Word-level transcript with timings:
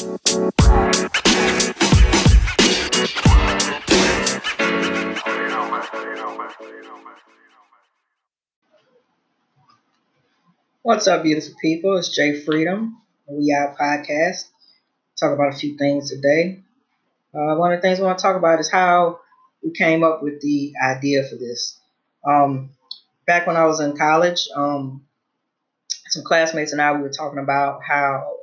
What's 0.00 0.16
up, 11.06 11.22
beautiful 11.22 11.54
people? 11.60 11.98
It's 11.98 12.08
Jay 12.08 12.40
Freedom, 12.40 13.02
We 13.26 13.52
Out 13.52 13.76
Podcast. 13.76 14.48
Talk 15.18 15.34
about 15.34 15.52
a 15.52 15.56
few 15.58 15.76
things 15.76 16.08
today. 16.08 16.62
Uh, 17.34 17.56
one 17.56 17.74
of 17.74 17.78
the 17.78 17.82
things 17.82 18.00
I 18.00 18.04
want 18.04 18.16
to 18.18 18.22
talk 18.22 18.36
about 18.36 18.58
is 18.58 18.70
how 18.70 19.20
we 19.62 19.70
came 19.72 20.02
up 20.02 20.22
with 20.22 20.40
the 20.40 20.72
idea 20.82 21.24
for 21.24 21.36
this. 21.36 21.78
Um, 22.26 22.70
back 23.26 23.46
when 23.46 23.58
I 23.58 23.66
was 23.66 23.80
in 23.80 23.98
college, 23.98 24.48
um, 24.56 25.04
some 26.06 26.24
classmates 26.24 26.72
and 26.72 26.80
I 26.80 26.92
we 26.92 27.02
were 27.02 27.10
talking 27.10 27.38
about 27.38 27.82
how 27.86 28.39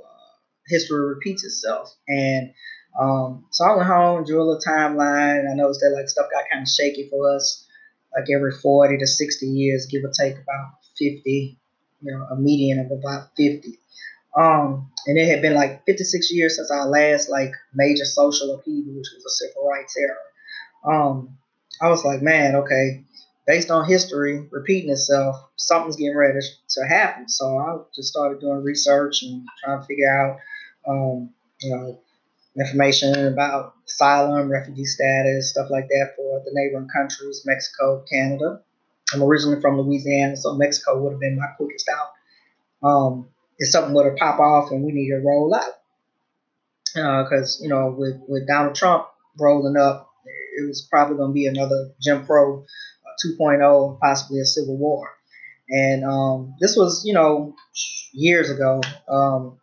history 0.67 0.99
repeats 0.99 1.43
itself, 1.43 1.93
and 2.07 2.53
um, 2.99 3.45
so 3.51 3.65
I 3.65 3.75
went 3.75 3.87
home, 3.87 4.23
drew 4.23 4.41
a 4.41 4.43
little 4.43 4.61
timeline. 4.65 5.49
I 5.49 5.53
noticed 5.53 5.81
that 5.81 5.95
like 5.95 6.09
stuff 6.09 6.27
got 6.31 6.45
kind 6.51 6.63
of 6.63 6.69
shaky 6.69 7.09
for 7.09 7.35
us, 7.35 7.67
like 8.15 8.25
every 8.33 8.51
40 8.51 8.97
to 8.97 9.07
60 9.07 9.45
years, 9.45 9.85
give 9.85 10.03
or 10.03 10.11
take 10.17 10.33
about 10.33 10.71
50 10.97 11.59
you 12.01 12.11
know, 12.11 12.25
a 12.31 12.35
median 12.35 12.79
of 12.79 12.91
about 12.91 13.29
50. 13.35 13.77
Um, 14.35 14.91
and 15.07 15.17
it 15.17 15.27
had 15.27 15.41
been 15.41 15.55
like 15.55 15.85
56 15.85 16.31
years 16.31 16.57
since 16.57 16.69
our 16.69 16.87
last 16.87 17.29
like 17.29 17.51
major 17.73 18.05
social 18.05 18.53
upheaval, 18.53 18.93
which 18.93 19.07
was 19.15 19.25
a 19.25 19.29
civil 19.29 19.67
rights 19.67 19.95
era. 19.97 20.15
Um, 20.85 21.37
I 21.81 21.89
was 21.89 22.03
like, 22.03 22.21
man, 22.21 22.55
okay, 22.55 23.03
based 23.45 23.71
on 23.71 23.87
history 23.87 24.47
repeating 24.51 24.91
itself, 24.91 25.35
something's 25.55 25.95
getting 25.95 26.15
ready 26.15 26.39
to 26.69 26.87
happen. 26.87 27.27
So 27.29 27.57
I 27.57 27.77
just 27.95 28.09
started 28.09 28.39
doing 28.39 28.63
research 28.63 29.23
and 29.23 29.45
trying 29.63 29.81
to 29.81 29.85
figure 29.85 30.09
out, 30.09 30.37
um, 30.87 31.29
you 31.61 31.75
know, 31.75 31.99
information 32.59 33.27
about 33.27 33.73
asylum, 33.87 34.49
refugee 34.49 34.85
status, 34.85 35.51
stuff 35.51 35.69
like 35.69 35.87
that 35.89 36.13
for 36.15 36.41
the 36.45 36.51
neighboring 36.53 36.89
countries, 36.89 37.43
Mexico, 37.45 38.03
Canada. 38.11 38.61
I'm 39.13 39.23
originally 39.23 39.61
from 39.61 39.79
Louisiana, 39.79 40.35
so 40.35 40.55
Mexico 40.55 41.01
would 41.01 41.13
have 41.13 41.19
been 41.19 41.37
my 41.37 41.47
quickest 41.55 41.89
out. 41.89 42.87
Um, 42.87 43.29
if 43.57 43.69
something 43.69 43.93
were 43.93 44.09
to 44.09 44.15
pop 44.17 44.39
off 44.39 44.71
and 44.71 44.83
we 44.83 44.91
need 44.91 45.09
to 45.09 45.21
roll 45.25 45.55
out, 45.55 45.73
because 46.93 47.59
uh, 47.59 47.63
you 47.63 47.69
know, 47.69 47.95
with 47.97 48.15
with 48.27 48.47
Donald 48.47 48.75
Trump 48.75 49.07
rolling 49.39 49.77
up, 49.77 50.11
it 50.57 50.67
was 50.67 50.87
probably 50.89 51.17
going 51.17 51.29
to 51.29 51.33
be 51.33 51.47
another 51.47 51.91
Jim 52.01 52.25
Crow 52.25 52.63
uh, 52.63 53.27
2.0, 53.27 53.99
possibly 53.99 54.39
a 54.39 54.45
civil 54.45 54.77
war. 54.77 55.09
And 55.69 56.05
um, 56.05 56.55
this 56.59 56.75
was, 56.75 57.03
you 57.05 57.13
know, 57.13 57.55
years 58.13 58.49
ago. 58.49 58.81
Um, 59.07 59.59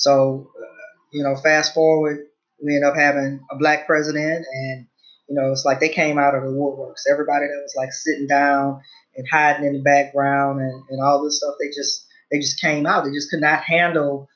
so, 0.00 0.50
uh, 0.58 0.96
you 1.12 1.22
know, 1.22 1.36
fast 1.36 1.74
forward, 1.74 2.26
we 2.64 2.74
end 2.74 2.86
up 2.86 2.96
having 2.96 3.44
a 3.50 3.56
black 3.56 3.86
president, 3.86 4.46
and 4.50 4.86
you 5.28 5.36
know, 5.36 5.52
it's 5.52 5.66
like 5.66 5.78
they 5.78 5.90
came 5.90 6.18
out 6.18 6.34
of 6.34 6.42
the 6.42 6.48
woodworks. 6.48 7.02
Everybody 7.10 7.46
that 7.46 7.60
was 7.62 7.74
like 7.76 7.92
sitting 7.92 8.26
down 8.26 8.80
and 9.14 9.26
hiding 9.30 9.66
in 9.66 9.74
the 9.74 9.82
background 9.82 10.60
and, 10.60 10.84
and 10.88 11.02
all 11.02 11.22
this 11.22 11.36
stuff, 11.36 11.54
they 11.60 11.68
just 11.68 12.06
they 12.32 12.38
just 12.38 12.60
came 12.60 12.86
out. 12.86 13.04
They 13.04 13.12
just 13.12 13.30
could 13.30 13.42
not 13.42 13.62
handle 13.62 14.28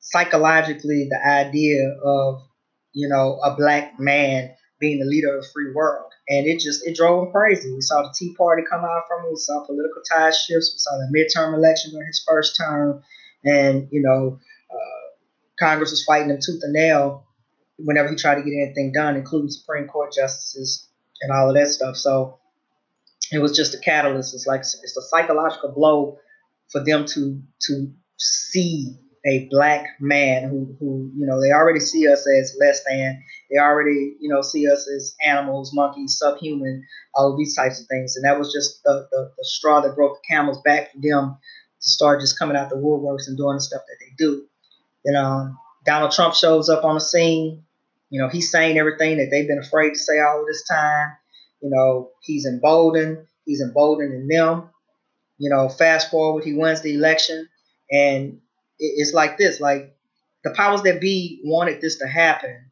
psychologically 0.00 1.06
the 1.08 1.24
idea 1.24 1.90
of, 2.04 2.42
you 2.92 3.08
know, 3.08 3.38
a 3.44 3.54
black 3.54 3.98
man 4.00 4.50
being 4.80 4.98
the 4.98 5.06
leader 5.06 5.36
of 5.36 5.44
the 5.44 5.48
free 5.54 5.72
world. 5.72 6.10
And 6.28 6.46
it 6.46 6.58
just 6.58 6.84
it 6.84 6.96
drove 6.96 7.22
them 7.22 7.32
crazy. 7.32 7.72
We 7.72 7.82
saw 7.82 8.02
the 8.02 8.14
Tea 8.18 8.34
Party 8.34 8.64
come 8.68 8.84
out 8.84 9.04
from 9.06 9.26
it. 9.26 9.30
We 9.30 9.36
saw 9.36 9.64
political 9.64 10.02
tide 10.10 10.34
shifts. 10.34 10.74
We 10.74 10.78
saw 10.78 10.98
the 10.98 11.12
midterm 11.14 11.54
election 11.54 11.92
during 11.92 12.08
his 12.08 12.24
first 12.26 12.56
term, 12.56 13.02
and 13.44 13.86
you 13.92 14.02
know, 14.02 14.40
Congress 15.58 15.90
was 15.90 16.04
fighting 16.04 16.30
him 16.30 16.38
tooth 16.44 16.60
and 16.62 16.72
nail 16.72 17.26
whenever 17.78 18.08
he 18.08 18.16
tried 18.16 18.36
to 18.36 18.42
get 18.42 18.52
anything 18.52 18.92
done, 18.92 19.16
including 19.16 19.50
Supreme 19.50 19.86
Court 19.86 20.12
justices 20.12 20.88
and 21.22 21.32
all 21.32 21.48
of 21.48 21.56
that 21.56 21.68
stuff. 21.68 21.96
So 21.96 22.38
it 23.32 23.38
was 23.38 23.56
just 23.56 23.74
a 23.74 23.78
catalyst. 23.78 24.34
It's 24.34 24.46
like 24.46 24.60
it's 24.60 24.96
a 24.96 25.02
psychological 25.02 25.72
blow 25.72 26.18
for 26.70 26.84
them 26.84 27.04
to 27.06 27.40
to 27.66 27.92
see 28.18 28.98
a 29.26 29.48
black 29.50 29.86
man 30.00 30.48
who 30.48 30.76
who 30.78 31.10
you 31.16 31.26
know 31.26 31.40
they 31.40 31.50
already 31.50 31.80
see 31.80 32.06
us 32.08 32.26
as 32.28 32.56
less 32.60 32.82
than 32.84 33.22
they 33.50 33.58
already 33.58 34.16
you 34.20 34.28
know 34.28 34.42
see 34.42 34.68
us 34.68 34.88
as 34.88 35.16
animals 35.24 35.72
monkeys 35.72 36.18
subhuman 36.18 36.84
all 37.14 37.32
of 37.32 37.38
these 37.38 37.56
types 37.56 37.80
of 37.80 37.86
things 37.86 38.16
and 38.16 38.24
that 38.24 38.38
was 38.38 38.52
just 38.52 38.82
the, 38.84 39.08
the, 39.10 39.32
the 39.36 39.44
straw 39.44 39.80
that 39.80 39.94
broke 39.94 40.16
the 40.16 40.34
camel's 40.34 40.60
back 40.62 40.92
for 40.92 40.98
them 41.00 41.38
to 41.80 41.88
start 41.88 42.20
just 42.20 42.38
coming 42.38 42.56
out 42.56 42.68
the 42.68 42.76
woodworks 42.76 43.26
and 43.26 43.38
doing 43.38 43.56
the 43.56 43.60
stuff 43.60 43.82
that 43.88 43.96
they 43.98 44.12
do 44.18 44.46
you 45.04 45.16
um, 45.16 45.22
know 45.22 45.56
Donald 45.84 46.12
Trump 46.12 46.34
shows 46.34 46.68
up 46.68 46.84
on 46.84 46.94
the 46.94 47.00
scene. 47.00 47.64
You 48.10 48.20
know, 48.20 48.28
he's 48.28 48.50
saying 48.50 48.78
everything 48.78 49.18
that 49.18 49.28
they've 49.30 49.48
been 49.48 49.58
afraid 49.58 49.90
to 49.90 49.98
say 49.98 50.20
all 50.20 50.44
this 50.46 50.64
time. 50.66 51.12
You 51.60 51.70
know, 51.70 52.10
he's 52.22 52.46
emboldened. 52.46 53.26
He's 53.44 53.60
emboldening 53.60 54.28
them. 54.28 54.70
You 55.38 55.50
know, 55.50 55.68
fast 55.68 56.10
forward, 56.10 56.44
he 56.44 56.54
wins 56.54 56.82
the 56.82 56.94
election, 56.94 57.48
and 57.90 58.40
it's 58.78 59.12
like 59.12 59.36
this: 59.36 59.60
like 59.60 59.94
the 60.44 60.50
powers 60.50 60.82
that 60.82 61.00
be 61.00 61.40
wanted 61.44 61.80
this 61.80 61.98
to 61.98 62.06
happen 62.06 62.70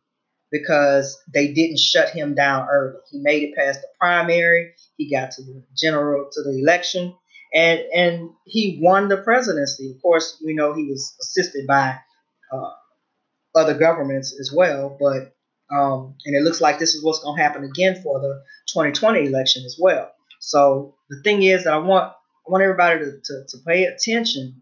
because 0.50 1.18
they 1.32 1.52
didn't 1.52 1.78
shut 1.78 2.10
him 2.10 2.34
down 2.34 2.68
early. 2.70 2.98
He 3.10 3.18
made 3.20 3.42
it 3.42 3.56
past 3.56 3.80
the 3.80 3.88
primary. 3.98 4.74
He 4.96 5.10
got 5.10 5.32
to 5.32 5.42
the 5.42 5.64
general 5.76 6.28
to 6.30 6.42
the 6.42 6.60
election, 6.60 7.14
and 7.52 7.80
and 7.94 8.30
he 8.44 8.78
won 8.80 9.08
the 9.08 9.16
presidency. 9.16 9.90
Of 9.90 10.00
course, 10.00 10.40
we 10.44 10.54
know 10.54 10.72
he 10.72 10.88
was 10.88 11.16
assisted 11.20 11.66
by 11.66 11.98
uh, 12.52 12.70
other 13.54 13.74
governments 13.74 14.38
as 14.38 14.52
well. 14.54 14.96
But 15.00 15.34
um, 15.74 16.16
and 16.26 16.36
it 16.36 16.42
looks 16.42 16.60
like 16.60 16.78
this 16.78 16.94
is 16.94 17.04
what's 17.04 17.20
going 17.20 17.36
to 17.36 17.42
happen 17.42 17.64
again 17.64 18.02
for 18.02 18.20
the 18.20 18.42
2020 18.72 19.26
election 19.26 19.64
as 19.64 19.76
well. 19.80 20.10
So 20.40 20.94
the 21.08 21.20
thing 21.22 21.42
is 21.42 21.64
that 21.64 21.72
I 21.72 21.78
want 21.78 22.12
I 22.46 22.50
want 22.50 22.62
everybody 22.62 23.00
to, 23.00 23.12
to, 23.24 23.44
to 23.48 23.58
pay 23.66 23.84
attention 23.84 24.60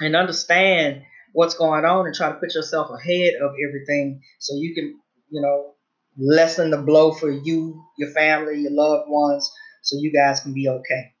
and 0.00 0.14
understand 0.14 1.02
what's 1.32 1.54
going 1.54 1.84
on 1.84 2.06
and 2.06 2.14
try 2.14 2.28
to 2.28 2.34
put 2.34 2.54
yourself 2.54 2.90
ahead 2.90 3.34
of 3.42 3.52
everything 3.66 4.22
so 4.38 4.54
you 4.56 4.74
can 4.74 5.00
you 5.30 5.40
know 5.40 5.74
lessen 6.18 6.70
the 6.70 6.76
blow 6.76 7.12
for 7.12 7.30
you, 7.30 7.82
your 7.96 8.10
family, 8.10 8.60
your 8.60 8.72
loved 8.72 9.08
ones, 9.08 9.50
so 9.82 9.96
you 9.98 10.12
guys 10.12 10.40
can 10.40 10.52
be 10.52 10.68
okay. 10.68 11.12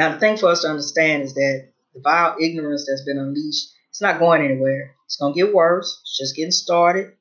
Now, 0.00 0.14
the 0.14 0.18
thing 0.18 0.38
for 0.38 0.48
us 0.48 0.62
to 0.62 0.68
understand 0.68 1.24
is 1.24 1.34
that 1.34 1.68
the 1.92 2.00
vile 2.00 2.34
ignorance 2.40 2.86
that's 2.88 3.04
been 3.04 3.18
unleashed, 3.18 3.68
it's 3.90 4.00
not 4.00 4.18
going 4.18 4.42
anywhere. 4.42 4.94
It's 5.04 5.18
going 5.18 5.34
to 5.34 5.38
get 5.38 5.54
worse. 5.54 6.00
It's 6.00 6.16
just 6.16 6.34
getting 6.34 6.52
started. 6.52 7.12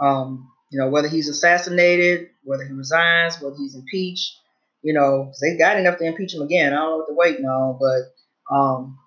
Um, 0.00 0.50
you 0.70 0.80
know, 0.80 0.88
whether 0.88 1.08
he's 1.08 1.28
assassinated, 1.28 2.30
whether 2.42 2.64
he 2.64 2.72
resigns, 2.72 3.38
whether 3.38 3.56
he's 3.58 3.74
impeached, 3.74 4.34
you 4.80 4.94
know, 4.94 5.30
they 5.42 5.58
got 5.58 5.76
enough 5.76 5.98
to 5.98 6.06
impeach 6.06 6.32
him 6.32 6.40
again. 6.40 6.72
I 6.72 6.76
don't 6.76 6.88
know 6.88 6.96
what 6.96 7.06
they're 7.08 7.16
waiting 7.16 7.44
on, 7.44 7.78
but 7.78 8.54
um, 8.54 8.98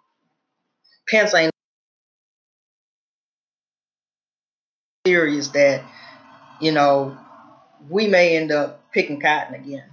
Pence 1.10 1.34
ain't 1.34 1.52
serious 5.08 5.48
that, 5.48 5.84
you 6.62 6.72
know, 6.72 7.18
we 7.90 8.06
may 8.06 8.38
end 8.38 8.52
up 8.52 8.92
picking 8.92 9.20
cotton 9.20 9.56
again. 9.56 9.90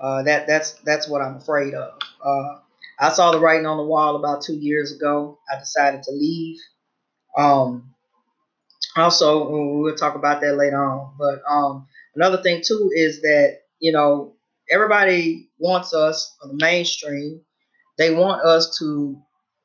Uh, 0.00 0.22
that 0.22 0.46
that's 0.46 0.74
that's 0.84 1.08
what 1.08 1.22
I'm 1.22 1.38
afraid 1.38 1.74
of. 1.74 1.94
Uh, 2.24 2.58
I 3.00 3.10
saw 3.10 3.30
the 3.30 3.40
writing 3.40 3.66
on 3.66 3.76
the 3.76 3.84
wall 3.84 4.16
about 4.16 4.42
two 4.42 4.56
years 4.56 4.92
ago. 4.94 5.38
I 5.52 5.58
decided 5.58 6.02
to 6.04 6.12
leave. 6.12 6.56
Um, 7.36 7.94
also, 8.96 9.48
we'll 9.80 9.94
talk 9.94 10.16
about 10.16 10.40
that 10.40 10.56
later 10.56 10.82
on. 10.82 11.14
But 11.18 11.40
um, 11.48 11.86
another 12.14 12.42
thing 12.42 12.62
too 12.64 12.90
is 12.94 13.22
that 13.22 13.58
you 13.78 13.92
know 13.92 14.34
everybody 14.70 15.50
wants 15.58 15.94
us, 15.94 16.36
on 16.42 16.50
the 16.50 16.64
mainstream, 16.64 17.40
they 17.96 18.12
want 18.12 18.42
us 18.44 18.78
to 18.78 19.20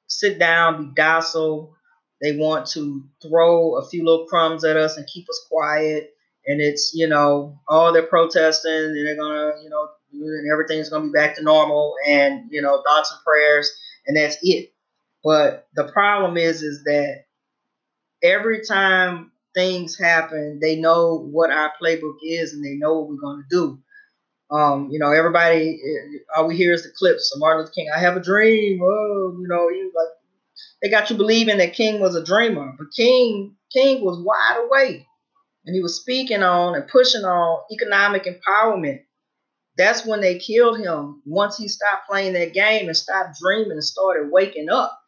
sit 0.08 0.38
down, 0.40 0.86
be 0.86 0.92
docile. 0.96 1.76
They 2.22 2.38
want 2.38 2.68
to 2.68 3.04
throw 3.22 3.78
a 3.78 3.90
few 3.90 4.06
little 4.06 4.28
crumbs 4.28 4.64
at 4.64 4.78
us 4.78 4.98
and 4.98 5.08
keep 5.08 5.28
us 5.30 5.46
quiet. 5.50 6.12
And 6.46 6.62
it's 6.62 6.92
you 6.94 7.08
know, 7.08 7.60
oh, 7.68 7.92
they're 7.92 8.04
protesting 8.04 8.72
and 8.72 8.96
they're 9.08 9.16
gonna 9.16 9.54
you 9.64 9.70
know 9.70 9.90
and 10.14 10.52
everything's 10.52 10.90
going 10.90 11.04
to 11.04 11.08
be 11.08 11.14
back 11.14 11.36
to 11.36 11.44
normal 11.44 11.96
and 12.08 12.48
you 12.52 12.62
know 12.62 12.82
thoughts 12.86 13.12
and 13.12 13.22
prayers 13.24 13.72
and 14.08 14.18
that's 14.18 14.38
it. 14.42 14.74
But 15.24 15.68
the 15.76 15.86
problem 15.86 16.38
is 16.38 16.62
is 16.62 16.84
that 16.84 17.26
every 18.22 18.62
time 18.66 19.32
things 19.54 19.98
happen 19.98 20.60
they 20.62 20.76
know 20.76 21.18
what 21.32 21.52
our 21.52 21.72
playbook 21.82 22.18
is 22.24 22.54
and 22.54 22.64
they 22.64 22.76
know 22.76 23.00
what 23.00 23.10
we're 23.10 23.16
going 23.22 23.44
to 23.44 23.56
do. 23.56 23.80
Um, 24.52 24.90
you 24.92 25.00
know 25.00 25.12
everybody 25.12 25.82
all 26.36 26.48
we 26.48 26.56
hear 26.56 26.74
is 26.74 26.84
the 26.84 26.92
clips 26.96 27.34
of 27.34 27.40
martin 27.40 27.62
luther 27.62 27.72
king 27.74 27.88
i 27.96 28.00
have 28.00 28.16
a 28.16 28.22
dream 28.22 28.80
oh 28.84 29.36
you 29.40 29.48
know 29.48 29.66
like 29.66 30.10
they 30.82 30.90
got 30.90 31.10
you 31.10 31.16
believing 31.16 31.58
that 31.58 31.74
king 31.74 32.00
was 32.00 32.16
a 32.16 32.24
dreamer 32.24 32.72
but 32.78 32.88
king 32.96 33.56
king 33.72 34.04
was 34.06 34.20
wide 34.20 34.64
awake 34.64 35.08
and 35.66 35.76
he 35.76 35.82
was 35.82 35.96
speaking 35.96 36.44
on 36.44 36.76
and 36.76 36.88
pushing 36.88 37.24
on 37.24 37.62
economic 37.72 38.26
empowerment 38.26 39.02
that's 39.78 40.06
when 40.06 40.22
they 40.22 40.40
killed 40.40 40.80
him. 40.80 41.22
Once 41.26 41.58
he 41.58 41.68
stopped 41.68 42.08
playing 42.10 42.34
that 42.34 42.54
game 42.54 42.88
and 42.88 42.98
stopped 42.98 43.40
dreaming 43.42 43.72
and 43.72 43.84
started 43.84 44.32
waking 44.32 44.70
up. 44.70 45.00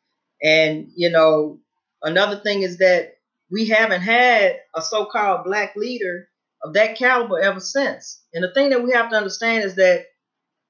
And 0.43 0.91
you 0.95 1.09
know, 1.09 1.59
another 2.01 2.37
thing 2.39 2.63
is 2.63 2.77
that 2.79 3.15
we 3.51 3.67
haven't 3.67 4.01
had 4.01 4.59
a 4.75 4.81
so-called 4.81 5.45
black 5.45 5.75
leader 5.75 6.27
of 6.63 6.73
that 6.73 6.97
caliber 6.97 7.39
ever 7.39 7.59
since. 7.59 8.23
And 8.33 8.43
the 8.43 8.53
thing 8.53 8.69
that 8.71 8.83
we 8.83 8.91
have 8.91 9.09
to 9.11 9.15
understand 9.15 9.63
is 9.63 9.75
that 9.75 10.05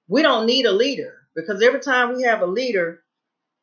we 0.08 0.22
don't 0.22 0.46
need 0.46 0.66
a 0.66 0.72
leader 0.72 1.14
because 1.36 1.62
every 1.64 1.80
time 1.80 2.16
we 2.16 2.24
have 2.24 2.42
a 2.42 2.46
leader, 2.48 3.02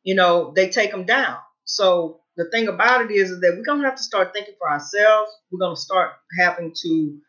you 0.03 0.15
know, 0.15 0.51
they 0.55 0.69
take 0.69 0.91
them 0.91 1.05
down. 1.05 1.37
So 1.65 2.21
the 2.37 2.49
thing 2.51 2.67
about 2.67 3.01
it 3.05 3.11
is, 3.11 3.31
is 3.31 3.41
that 3.41 3.55
we're 3.57 3.63
gonna 3.65 3.87
have 3.87 3.97
to 3.97 4.03
start 4.03 4.33
thinking 4.33 4.55
for 4.59 4.69
ourselves. 4.69 5.31
We're 5.51 5.59
gonna 5.59 5.75
start 5.75 6.13
having 6.39 6.73
to 6.83 7.19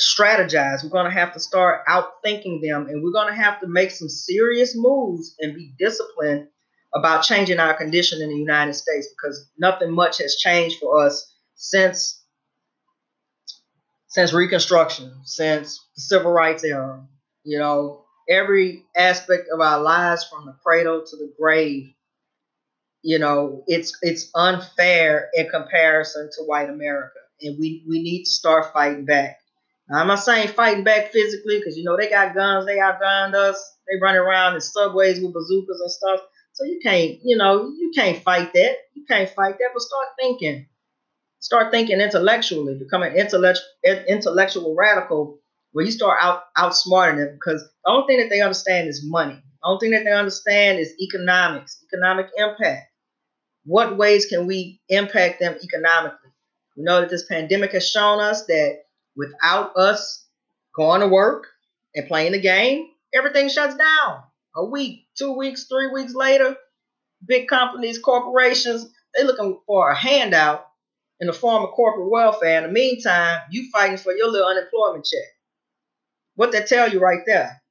strategize. 0.00 0.82
We're 0.82 0.90
gonna 0.90 1.10
have 1.10 1.32
to 1.34 1.40
start 1.40 1.86
outthinking 1.86 2.62
them, 2.62 2.86
and 2.88 3.02
we're 3.02 3.12
gonna 3.12 3.34
have 3.34 3.60
to 3.60 3.66
make 3.66 3.90
some 3.90 4.08
serious 4.08 4.74
moves 4.76 5.34
and 5.40 5.54
be 5.54 5.74
disciplined 5.78 6.48
about 6.94 7.22
changing 7.22 7.58
our 7.58 7.74
condition 7.74 8.20
in 8.20 8.28
the 8.28 8.36
United 8.36 8.74
States 8.74 9.08
because 9.08 9.50
nothing 9.58 9.92
much 9.92 10.18
has 10.18 10.36
changed 10.36 10.78
for 10.80 11.04
us 11.04 11.34
since 11.54 12.20
since 14.08 14.32
Reconstruction, 14.34 15.10
since 15.24 15.80
the 15.96 16.02
Civil 16.02 16.32
Rights 16.32 16.64
era. 16.64 17.06
You 17.44 17.58
know, 17.58 18.04
every 18.28 18.84
aspect 18.94 19.48
of 19.52 19.60
our 19.60 19.80
lives 19.80 20.24
from 20.24 20.44
the 20.46 20.52
cradle 20.62 21.02
to 21.06 21.16
the 21.16 21.32
grave 21.38 21.94
you 23.02 23.18
know 23.18 23.64
it's 23.66 23.98
it's 24.02 24.30
unfair 24.34 25.28
in 25.34 25.48
comparison 25.48 26.30
to 26.32 26.44
white 26.44 26.70
america 26.70 27.18
and 27.40 27.58
we 27.58 27.84
we 27.88 28.02
need 28.02 28.24
to 28.24 28.30
start 28.30 28.72
fighting 28.72 29.04
back 29.04 29.38
i'm 29.94 30.06
not 30.06 30.16
saying 30.16 30.48
fighting 30.48 30.84
back 30.84 31.12
physically 31.12 31.58
because 31.58 31.76
you 31.76 31.84
know 31.84 31.96
they 31.96 32.08
got 32.08 32.34
guns 32.34 32.66
they 32.66 32.76
outgunned 32.76 33.34
us 33.34 33.72
they 33.88 33.98
run 34.00 34.16
around 34.16 34.54
in 34.54 34.60
subways 34.60 35.20
with 35.20 35.34
bazookas 35.34 35.80
and 35.80 35.90
stuff. 35.90 36.20
So 36.52 36.64
you 36.64 36.80
can't 36.82 37.18
you 37.22 37.36
know 37.36 37.68
you 37.68 37.92
can't 37.94 38.22
fight 38.22 38.52
that. 38.54 38.76
You 38.94 39.04
can't 39.08 39.28
fight 39.28 39.58
that 39.58 39.70
but 39.72 39.82
start 39.82 40.08
thinking. 40.18 40.66
Start 41.40 41.72
thinking 41.72 42.00
intellectually. 42.00 42.74
Become 42.78 43.02
an 43.02 43.14
intellectual 43.14 43.66
intellectual 43.84 44.74
radical 44.76 45.38
where 45.72 45.84
you 45.84 45.90
start 45.90 46.18
out 46.20 46.42
outsmarting 46.56 47.16
them 47.16 47.34
because 47.34 47.62
the 47.62 47.90
only 47.90 48.06
thing 48.06 48.18
that 48.20 48.30
they 48.30 48.40
understand 48.40 48.88
is 48.88 49.04
money. 49.04 49.34
The 49.34 49.68
only 49.68 49.80
thing 49.80 49.90
that 49.92 50.04
they 50.04 50.12
understand 50.12 50.78
is 50.78 50.94
economics 51.00 51.82
economic 51.92 52.28
impact. 52.36 52.88
What 53.64 53.96
ways 53.96 54.26
can 54.26 54.46
we 54.46 54.80
impact 54.88 55.40
them 55.40 55.56
economically? 55.62 56.30
We 56.76 56.84
know 56.84 57.00
that 57.00 57.10
this 57.10 57.26
pandemic 57.26 57.72
has 57.72 57.88
shown 57.88 58.20
us 58.20 58.46
that 58.46 58.80
without 59.16 59.76
us 59.76 60.26
going 60.74 61.00
to 61.00 61.08
work 61.08 61.46
and 61.94 62.08
playing 62.08 62.32
the 62.32 62.40
game, 62.40 62.88
everything 63.14 63.48
shuts 63.48 63.76
down. 63.76 64.22
A 64.56 64.64
week, 64.64 65.06
two 65.16 65.32
weeks, 65.32 65.66
three 65.66 65.88
weeks 65.88 66.14
later, 66.14 66.56
big 67.26 67.48
companies, 67.48 67.98
corporations, 67.98 68.86
they're 69.14 69.26
looking 69.26 69.58
for 69.66 69.90
a 69.90 69.96
handout 69.96 70.66
in 71.20 71.26
the 71.26 71.32
form 71.32 71.62
of 71.62 71.70
corporate 71.70 72.10
welfare. 72.10 72.58
In 72.58 72.64
the 72.64 72.72
meantime, 72.72 73.40
you 73.50 73.70
fighting 73.70 73.96
for 73.96 74.12
your 74.12 74.30
little 74.30 74.48
unemployment 74.48 75.04
check. 75.04 75.24
What 76.34 76.52
they 76.52 76.62
tell 76.62 76.90
you 76.90 77.00
right 77.00 77.20
there? 77.26 77.62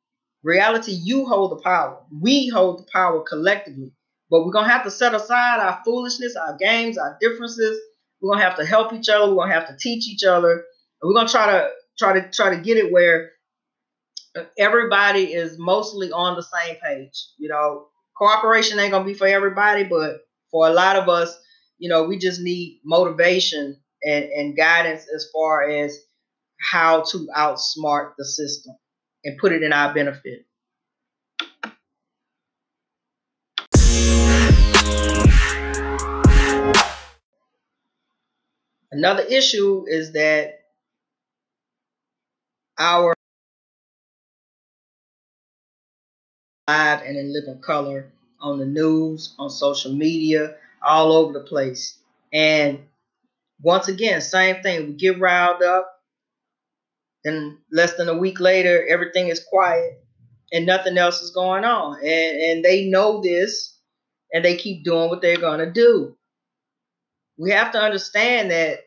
Reality, 0.44 0.94
you 0.94 1.26
hold 1.26 1.52
the 1.52 1.62
power. 1.62 2.00
We 2.12 2.48
hold 2.48 2.80
the 2.80 2.92
power 2.92 3.22
collectively. 3.22 3.92
But 4.30 4.46
we're 4.46 4.54
gonna 4.54 4.70
have 4.70 4.86
to 4.86 4.92
set 4.92 5.14
aside 5.14 5.60
our 5.60 5.82
foolishness, 5.84 6.36
our 6.36 6.56
games, 6.58 6.98
our 6.98 7.18
differences. 7.20 7.80
We're 8.22 8.34
gonna 8.34 8.44
have 8.44 8.58
to 8.58 8.66
help 8.66 8.94
each 8.94 9.10
other. 9.10 9.30
We're 9.30 9.44
gonna 9.44 9.54
have 9.54 9.68
to 9.68 9.78
teach 9.78 10.08
each 10.08 10.24
other. 10.24 10.64
And 11.02 11.10
we're 11.10 11.16
gonna 11.16 11.30
try 11.30 11.48
to 11.48 11.70
try 11.98 12.20
to 12.20 12.30
try 12.32 12.56
to 12.56 12.62
get 12.62 12.78
it 12.78 12.92
where 12.92 13.32
everybody 14.58 15.34
is 15.34 15.58
mostly 15.58 16.12
on 16.12 16.36
the 16.36 16.44
same 16.44 16.78
page. 16.78 17.28
You 17.38 17.50
know, 17.50 17.88
cooperation 18.18 18.80
ain't 18.80 18.92
gonna 18.92 19.06
be 19.06 19.14
for 19.14 19.28
everybody, 19.28 19.84
but 19.84 20.22
for 20.52 20.68
a 20.68 20.72
lot 20.72 20.96
of 20.96 21.10
us, 21.10 21.36
you 21.78 21.90
know, 21.90 22.04
we 22.04 22.18
just 22.18 22.42
need 22.42 22.82
motivation 22.86 23.78
and, 24.04 24.26
and 24.26 24.56
guidance 24.56 25.08
as 25.14 25.28
far 25.34 25.68
as 25.70 25.98
how 26.72 27.02
to 27.02 27.28
outsmart 27.36 28.14
the 28.18 28.26
system 28.26 28.76
and 29.24 29.38
put 29.40 29.52
it 29.52 29.64
in 29.64 29.74
our 29.74 29.94
benefit. 29.94 30.46
Another 38.92 39.24
issue 39.24 39.86
is 39.88 40.12
that 40.12 40.61
our 42.82 43.16
live 46.68 47.02
and 47.04 47.18
in 47.18 47.34
living 47.34 47.62
color 47.62 48.12
on 48.40 48.60
the 48.60 48.66
news, 48.66 49.36
on 49.40 49.50
social 49.50 49.94
media, 49.94 50.56
all 50.82 51.14
over 51.14 51.34
the 51.34 51.42
place. 51.42 52.00
And 52.34 52.80
once 53.62 53.88
again, 53.88 54.22
same 54.22 54.64
thing. 54.64 54.88
We 54.88 54.94
get 54.94 55.20
riled 55.20 55.62
up, 55.62 56.02
and 57.24 57.58
less 57.72 57.96
than 57.96 58.10
a 58.10 58.18
week 58.18 58.40
later, 58.40 58.86
everything 58.88 59.28
is 59.28 59.44
quiet 59.44 60.04
and 60.52 60.66
nothing 60.66 60.98
else 60.98 61.22
is 61.22 61.32
going 61.32 61.66
on. 61.66 62.00
And, 62.00 62.42
and 62.42 62.66
they 62.66 62.90
know 62.90 63.22
this 63.22 63.78
and 64.34 64.44
they 64.44 64.58
keep 64.58 64.84
doing 64.84 65.10
what 65.10 65.22
they're 65.22 65.38
going 65.38 65.60
to 65.60 65.72
do 65.72 66.18
we 67.38 67.52
have 67.52 67.72
to 67.72 67.80
understand 67.82 68.52
that 68.52 68.82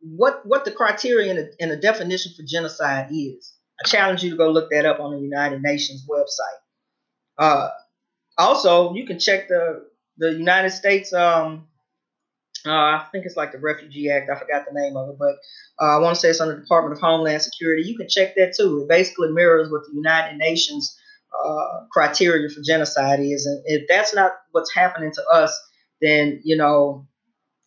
what 0.00 0.44
what 0.44 0.64
the 0.64 0.70
criteria 0.70 1.30
and 1.30 1.38
the, 1.38 1.52
and 1.60 1.82
definition 1.82 2.32
for 2.36 2.42
genocide 2.46 3.08
is. 3.12 3.54
I 3.80 3.88
challenge 3.88 4.22
you 4.22 4.30
to 4.30 4.36
go 4.36 4.50
look 4.50 4.70
that 4.70 4.86
up 4.86 5.00
on 5.00 5.12
the 5.12 5.20
United 5.20 5.62
Nations 5.62 6.04
website. 6.08 6.58
Uh, 7.38 7.68
also, 8.36 8.94
you 8.94 9.06
can 9.06 9.18
check 9.18 9.48
the 9.48 9.86
the 10.18 10.32
United 10.32 10.70
States. 10.70 11.12
Um, 11.12 11.68
uh, 12.66 12.70
I 12.70 13.06
think 13.12 13.24
it's 13.24 13.36
like 13.36 13.52
the 13.52 13.58
Refugee 13.58 14.10
Act. 14.10 14.30
I 14.30 14.38
forgot 14.38 14.64
the 14.66 14.78
name 14.78 14.96
of 14.96 15.10
it, 15.10 15.16
but 15.18 15.36
uh, 15.80 15.96
I 15.96 15.98
want 16.00 16.16
to 16.16 16.20
say 16.20 16.28
it's 16.28 16.40
under 16.40 16.56
the 16.56 16.60
Department 16.62 16.96
of 16.96 17.00
Homeland 17.00 17.40
Security. 17.40 17.82
You 17.82 17.96
can 17.96 18.08
check 18.08 18.34
that 18.34 18.54
too. 18.56 18.82
It 18.82 18.88
basically 18.88 19.30
mirrors 19.30 19.70
what 19.70 19.82
the 19.86 19.94
United 19.94 20.36
Nations 20.38 20.98
uh, 21.44 21.84
criteria 21.92 22.48
for 22.48 22.60
genocide 22.62 23.20
is, 23.20 23.46
and 23.46 23.62
if 23.66 23.86
that's 23.88 24.14
not 24.14 24.32
what's 24.50 24.74
happening 24.74 25.12
to 25.12 25.22
us, 25.32 25.56
then 26.00 26.40
you 26.44 26.56
know 26.56 27.06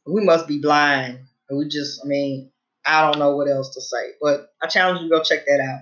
we 0.05 0.23
must 0.23 0.47
be 0.47 0.59
blind. 0.59 1.19
We 1.51 1.67
just, 1.67 2.01
I 2.03 2.07
mean, 2.07 2.51
I 2.85 3.01
don't 3.01 3.19
know 3.19 3.35
what 3.35 3.49
else 3.49 3.73
to 3.75 3.81
say, 3.81 4.11
but 4.21 4.47
I 4.61 4.67
challenge 4.67 5.01
you 5.01 5.09
to 5.09 5.15
go 5.15 5.23
check 5.23 5.45
that 5.45 5.59
out. 5.59 5.81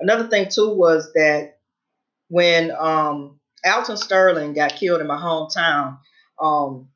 Another 0.00 0.28
thing 0.28 0.48
too 0.50 0.74
was 0.74 1.12
that 1.14 1.58
when 2.28 2.72
um, 2.72 3.38
Alton 3.64 3.96
Sterling 3.96 4.54
got 4.54 4.76
killed 4.76 5.00
in 5.00 5.06
my 5.06 5.16
hometown, 5.16 5.98
um, 6.40 6.88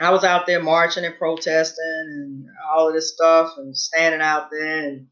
I 0.00 0.10
was 0.10 0.22
out 0.22 0.46
there 0.46 0.62
marching 0.62 1.04
and 1.04 1.16
protesting 1.18 2.04
and 2.06 2.46
all 2.70 2.88
of 2.88 2.94
this 2.94 3.12
stuff 3.12 3.54
and 3.56 3.76
standing 3.76 4.20
out 4.20 4.48
there 4.50 4.88
and 4.88 5.06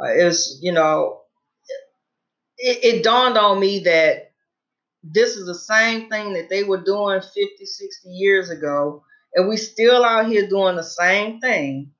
uh, 0.00 0.12
it 0.12 0.24
was, 0.24 0.58
you 0.62 0.72
know, 0.72 1.20
it, 2.56 2.96
it 2.96 3.04
dawned 3.04 3.36
on 3.36 3.60
me 3.60 3.80
that 3.80 4.32
this 5.02 5.36
is 5.36 5.46
the 5.46 5.54
same 5.54 6.08
thing 6.08 6.32
that 6.34 6.48
they 6.48 6.64
were 6.64 6.82
doing 6.82 7.20
50, 7.20 7.66
60 7.66 8.08
years 8.08 8.50
ago 8.50 9.04
and 9.34 9.48
we 9.48 9.56
still 9.56 10.04
out 10.04 10.26
here 10.26 10.48
doing 10.48 10.76
the 10.76 10.82
same 10.82 11.40
thing 11.40 11.92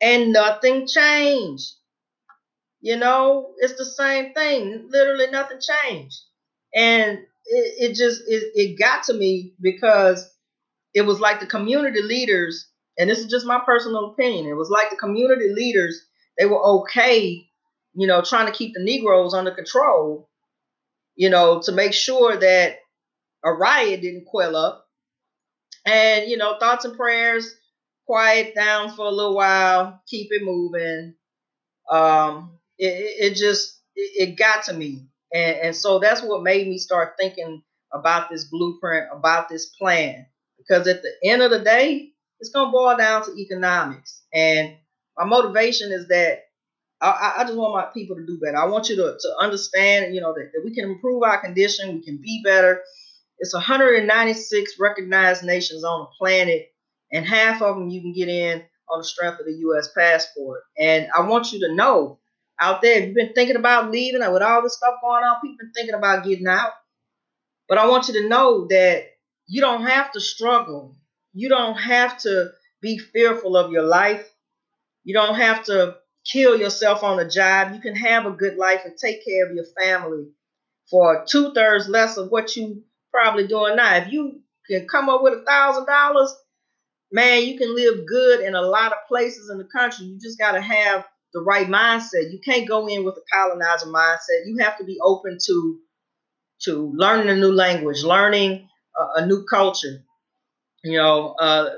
and 0.00 0.32
nothing 0.32 0.86
changed. 0.86 1.72
You 2.80 2.96
know, 2.96 3.52
it's 3.58 3.76
the 3.78 3.84
same 3.84 4.34
thing. 4.34 4.88
Literally 4.90 5.30
nothing 5.30 5.58
changed. 5.60 6.20
And 6.74 7.18
it, 7.46 7.90
it 7.90 7.94
just 7.94 8.22
it, 8.26 8.52
it 8.54 8.78
got 8.78 9.04
to 9.04 9.14
me 9.14 9.54
because 9.60 10.30
it 10.92 11.02
was 11.02 11.20
like 11.20 11.40
the 11.40 11.46
community 11.46 12.02
leaders, 12.02 12.68
and 12.98 13.08
this 13.08 13.18
is 13.18 13.26
just 13.26 13.46
my 13.46 13.60
personal 13.64 14.12
opinion. 14.12 14.46
It 14.46 14.56
was 14.56 14.70
like 14.70 14.90
the 14.90 14.96
community 14.96 15.48
leaders, 15.52 16.04
they 16.38 16.46
were 16.46 16.62
okay, 16.82 17.48
you 17.94 18.06
know, 18.06 18.22
trying 18.22 18.46
to 18.46 18.52
keep 18.52 18.74
the 18.74 18.84
Negroes 18.84 19.34
under 19.34 19.50
control, 19.50 20.28
you 21.16 21.30
know, 21.30 21.60
to 21.64 21.72
make 21.72 21.94
sure 21.94 22.36
that 22.36 22.76
a 23.44 23.52
riot 23.52 24.02
didn't 24.02 24.26
quell 24.26 24.56
up 24.56 24.83
and, 25.84 26.30
you 26.30 26.36
know, 26.36 26.58
thoughts 26.58 26.84
and 26.84 26.96
prayers, 26.96 27.54
quiet 28.06 28.54
down 28.54 28.94
for 28.94 29.06
a 29.06 29.10
little 29.10 29.34
while, 29.34 30.00
keep 30.06 30.28
it 30.30 30.42
moving. 30.42 31.14
Um, 31.90 32.58
it, 32.78 33.32
it 33.32 33.34
just, 33.36 33.80
it, 33.94 34.36
got 34.36 34.64
to 34.64 34.72
me. 34.72 35.06
And, 35.32 35.56
and 35.56 35.76
so 35.76 35.98
that's 35.98 36.22
what 36.22 36.42
made 36.42 36.68
me 36.68 36.78
start 36.78 37.14
thinking 37.18 37.62
about 37.92 38.30
this 38.30 38.44
blueprint, 38.44 39.06
about 39.12 39.48
this 39.48 39.66
plan. 39.66 40.26
Because 40.58 40.86
at 40.88 41.02
the 41.02 41.12
end 41.24 41.42
of 41.42 41.50
the 41.50 41.60
day, 41.60 42.10
it's 42.40 42.50
going 42.50 42.68
to 42.68 42.72
boil 42.72 42.96
down 42.96 43.24
to 43.24 43.36
economics. 43.38 44.22
And 44.32 44.74
my 45.16 45.24
motivation 45.24 45.92
is 45.92 46.08
that 46.08 46.44
I, 47.00 47.34
I, 47.38 47.44
just 47.44 47.56
want 47.56 47.74
my 47.74 47.84
people 47.92 48.16
to 48.16 48.26
do 48.26 48.38
better. 48.42 48.56
I 48.56 48.66
want 48.66 48.88
you 48.88 48.96
to, 48.96 49.16
to 49.20 49.36
understand, 49.38 50.14
you 50.14 50.20
know, 50.20 50.32
that, 50.32 50.50
that 50.52 50.62
we 50.64 50.74
can 50.74 50.84
improve 50.84 51.22
our 51.22 51.40
condition, 51.40 51.94
we 51.94 52.02
can 52.02 52.16
be 52.16 52.40
better, 52.42 52.82
it's 53.38 53.54
196 53.54 54.78
recognized 54.78 55.44
nations 55.44 55.84
on 55.84 56.00
the 56.00 56.06
planet, 56.18 56.72
and 57.12 57.26
half 57.26 57.62
of 57.62 57.76
them 57.76 57.88
you 57.88 58.00
can 58.00 58.12
get 58.12 58.28
in 58.28 58.62
on 58.88 58.98
the 58.98 59.04
strength 59.04 59.40
of 59.40 59.46
the 59.46 59.58
U.S. 59.60 59.90
passport. 59.96 60.62
And 60.78 61.08
I 61.16 61.22
want 61.22 61.52
you 61.52 61.60
to 61.60 61.74
know 61.74 62.18
out 62.60 62.82
there. 62.82 62.98
If 62.98 63.06
you've 63.06 63.14
been 63.14 63.32
thinking 63.34 63.56
about 63.56 63.90
leaving 63.90 64.22
or 64.22 64.32
with 64.32 64.42
all 64.42 64.62
this 64.62 64.76
stuff 64.76 64.94
going 65.02 65.24
on, 65.24 65.40
people 65.40 65.56
been 65.58 65.72
thinking 65.72 65.94
about 65.94 66.24
getting 66.24 66.46
out. 66.46 66.72
But 67.68 67.78
I 67.78 67.88
want 67.88 68.08
you 68.08 68.14
to 68.22 68.28
know 68.28 68.66
that 68.68 69.06
you 69.46 69.60
don't 69.60 69.86
have 69.86 70.12
to 70.12 70.20
struggle. 70.20 70.96
You 71.32 71.48
don't 71.48 71.76
have 71.76 72.18
to 72.18 72.50
be 72.80 72.98
fearful 72.98 73.56
of 73.56 73.72
your 73.72 73.82
life. 73.82 74.28
You 75.02 75.14
don't 75.14 75.34
have 75.34 75.64
to 75.64 75.96
kill 76.30 76.58
yourself 76.58 77.02
on 77.02 77.18
a 77.18 77.28
job. 77.28 77.74
You 77.74 77.80
can 77.80 77.96
have 77.96 78.26
a 78.26 78.30
good 78.30 78.56
life 78.56 78.82
and 78.84 78.96
take 78.96 79.24
care 79.24 79.46
of 79.46 79.54
your 79.54 79.66
family 79.78 80.28
for 80.90 81.24
two 81.28 81.52
thirds 81.52 81.88
less 81.88 82.16
of 82.16 82.30
what 82.30 82.56
you 82.56 82.82
probably 83.14 83.46
doing 83.46 83.76
now. 83.76 83.96
If 83.96 84.12
you 84.12 84.40
can 84.68 84.86
come 84.88 85.08
up 85.08 85.22
with 85.22 85.34
a 85.34 85.44
thousand 85.44 85.86
dollars, 85.86 86.34
man, 87.12 87.44
you 87.44 87.58
can 87.58 87.74
live 87.74 88.06
good 88.06 88.40
in 88.40 88.54
a 88.54 88.62
lot 88.62 88.92
of 88.92 88.98
places 89.08 89.50
in 89.50 89.58
the 89.58 89.64
country. 89.64 90.06
You 90.06 90.18
just 90.20 90.38
got 90.38 90.52
to 90.52 90.60
have 90.60 91.06
the 91.32 91.40
right 91.40 91.66
mindset. 91.68 92.32
You 92.32 92.40
can't 92.44 92.68
go 92.68 92.86
in 92.88 93.04
with 93.04 93.16
a 93.16 93.22
colonizer 93.32 93.86
mindset. 93.86 94.46
You 94.46 94.58
have 94.60 94.78
to 94.78 94.84
be 94.84 94.98
open 95.02 95.38
to 95.46 95.80
to 96.62 96.92
learning 96.96 97.28
a 97.28 97.36
new 97.36 97.52
language, 97.52 98.02
learning 98.04 98.68
a, 98.98 99.22
a 99.22 99.26
new 99.26 99.44
culture. 99.44 100.02
You 100.82 100.98
know, 100.98 101.34
uh, 101.40 101.70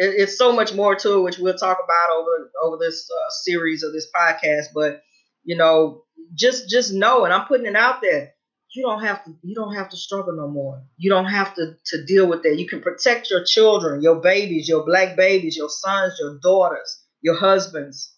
it, 0.00 0.14
it's 0.22 0.38
so 0.38 0.52
much 0.52 0.74
more 0.74 0.94
to 0.94 1.18
it, 1.18 1.22
which 1.22 1.38
we'll 1.38 1.54
talk 1.54 1.78
about 1.84 2.16
over 2.16 2.50
over 2.62 2.76
this 2.78 3.08
uh, 3.10 3.30
series 3.44 3.82
of 3.82 3.92
this 3.92 4.08
podcast. 4.14 4.66
But 4.74 5.02
you 5.44 5.56
know, 5.56 6.04
just 6.34 6.68
just 6.68 6.92
know, 6.92 7.24
and 7.24 7.32
I'm 7.34 7.46
putting 7.46 7.66
it 7.66 7.76
out 7.76 8.00
there. 8.02 8.32
You 8.74 8.82
don't 8.82 9.02
have 9.02 9.24
to. 9.24 9.34
You 9.42 9.54
don't 9.54 9.74
have 9.74 9.90
to 9.90 9.96
struggle 9.96 10.34
no 10.34 10.48
more. 10.48 10.82
You 10.96 11.10
don't 11.10 11.26
have 11.26 11.54
to 11.56 11.76
to 11.86 12.04
deal 12.06 12.26
with 12.26 12.42
that. 12.42 12.58
You 12.58 12.66
can 12.66 12.80
protect 12.80 13.30
your 13.30 13.44
children, 13.44 14.02
your 14.02 14.20
babies, 14.20 14.68
your 14.68 14.84
black 14.84 15.16
babies, 15.16 15.56
your 15.56 15.68
sons, 15.68 16.14
your 16.18 16.38
daughters, 16.42 17.02
your 17.20 17.36
husbands. 17.36 18.14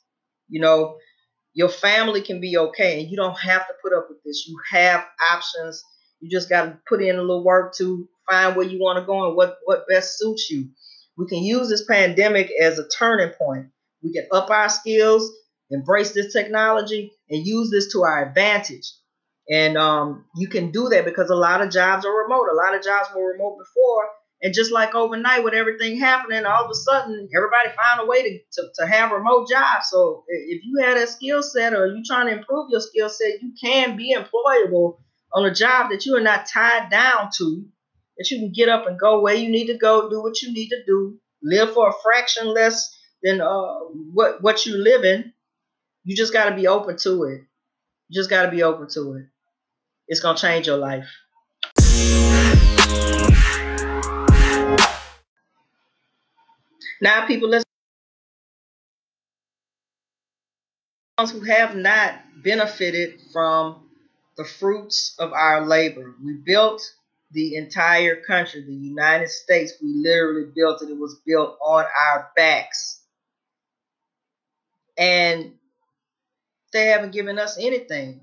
You 0.48 0.60
know, 0.60 0.98
your 1.54 1.68
family 1.68 2.20
can 2.22 2.40
be 2.40 2.56
okay, 2.56 3.00
and 3.00 3.10
you 3.10 3.16
don't 3.16 3.38
have 3.38 3.66
to 3.66 3.74
put 3.82 3.92
up 3.92 4.06
with 4.08 4.22
this. 4.24 4.46
You 4.46 4.56
have 4.70 5.04
options. 5.32 5.82
You 6.20 6.30
just 6.30 6.48
got 6.48 6.64
to 6.66 6.78
put 6.88 7.02
in 7.02 7.16
a 7.16 7.20
little 7.20 7.44
work 7.44 7.74
to 7.78 8.08
find 8.30 8.54
where 8.54 8.66
you 8.66 8.78
want 8.80 8.98
to 9.00 9.04
go 9.06 9.26
and 9.26 9.36
what 9.36 9.56
what 9.64 9.88
best 9.88 10.18
suits 10.18 10.50
you. 10.50 10.68
We 11.16 11.26
can 11.26 11.42
use 11.42 11.68
this 11.68 11.84
pandemic 11.84 12.50
as 12.60 12.78
a 12.78 12.88
turning 12.88 13.32
point. 13.38 13.66
We 14.02 14.12
can 14.12 14.26
up 14.32 14.50
our 14.50 14.68
skills, 14.68 15.32
embrace 15.70 16.12
this 16.12 16.32
technology, 16.32 17.12
and 17.28 17.44
use 17.44 17.70
this 17.70 17.92
to 17.92 18.02
our 18.02 18.28
advantage. 18.28 18.92
And 19.50 19.76
um, 19.76 20.24
you 20.36 20.48
can 20.48 20.70
do 20.70 20.88
that 20.88 21.04
because 21.04 21.30
a 21.30 21.36
lot 21.36 21.60
of 21.60 21.70
jobs 21.70 22.06
are 22.06 22.22
remote. 22.22 22.48
A 22.50 22.54
lot 22.54 22.74
of 22.74 22.82
jobs 22.82 23.08
were 23.14 23.32
remote 23.32 23.58
before. 23.58 24.08
And 24.42 24.52
just 24.52 24.72
like 24.72 24.94
overnight 24.94 25.42
with 25.44 25.54
everything 25.54 25.98
happening, 25.98 26.44
all 26.44 26.64
of 26.64 26.70
a 26.70 26.74
sudden 26.74 27.28
everybody 27.34 27.68
found 27.70 28.00
a 28.02 28.06
way 28.06 28.22
to, 28.22 28.38
to, 28.52 28.68
to 28.78 28.86
have 28.86 29.10
remote 29.10 29.48
jobs. 29.48 29.88
So 29.90 30.24
if 30.28 30.62
you 30.64 30.82
had 30.82 30.96
a 30.98 31.06
skill 31.06 31.42
set 31.42 31.72
or 31.72 31.86
you're 31.86 32.02
trying 32.06 32.26
to 32.26 32.38
improve 32.38 32.68
your 32.70 32.80
skill 32.80 33.08
set, 33.08 33.40
you 33.42 33.52
can 33.60 33.96
be 33.96 34.14
employable 34.14 34.98
on 35.32 35.46
a 35.46 35.54
job 35.54 35.90
that 35.90 36.04
you 36.04 36.16
are 36.16 36.20
not 36.20 36.46
tied 36.46 36.90
down 36.90 37.30
to 37.38 37.64
that 38.18 38.30
you 38.30 38.38
can 38.38 38.52
get 38.52 38.68
up 38.68 38.86
and 38.86 38.98
go 38.98 39.20
where 39.20 39.34
you 39.34 39.48
need 39.50 39.66
to 39.66 39.78
go, 39.78 40.08
do 40.08 40.22
what 40.22 40.40
you 40.42 40.52
need 40.52 40.68
to 40.68 40.84
do, 40.86 41.18
live 41.42 41.72
for 41.72 41.88
a 41.88 41.92
fraction 42.02 42.46
less 42.46 42.96
than 43.22 43.40
uh, 43.40 43.74
what 44.12 44.42
what 44.42 44.66
you 44.66 44.76
live 44.76 45.04
in. 45.04 45.32
You 46.04 46.16
just 46.16 46.32
got 46.32 46.50
to 46.50 46.56
be 46.56 46.66
open 46.66 46.96
to 46.98 47.24
it. 47.24 47.42
You 48.08 48.20
just 48.20 48.30
got 48.30 48.44
to 48.44 48.50
be 48.50 48.62
open 48.62 48.88
to 48.90 49.14
it. 49.14 49.26
It's 50.08 50.20
gonna 50.20 50.38
change 50.38 50.66
your 50.66 50.76
life. 50.76 51.08
Now, 57.00 57.26
people, 57.26 57.48
let's 57.48 57.64
who 61.32 61.40
have 61.40 61.76
not 61.76 62.14
benefited 62.42 63.20
from 63.32 63.88
the 64.36 64.44
fruits 64.44 65.14
of 65.18 65.32
our 65.32 65.64
labor. 65.64 66.14
We 66.22 66.34
built 66.34 66.82
the 67.30 67.56
entire 67.56 68.16
country, 68.22 68.62
the 68.62 68.72
United 68.72 69.28
States. 69.28 69.74
We 69.82 69.88
literally 69.94 70.50
built 70.54 70.82
it. 70.82 70.90
It 70.90 70.98
was 70.98 71.20
built 71.26 71.56
on 71.64 71.84
our 71.84 72.30
backs. 72.36 73.00
And 74.96 75.54
they 76.72 76.86
haven't 76.86 77.12
given 77.12 77.38
us 77.38 77.58
anything. 77.58 78.20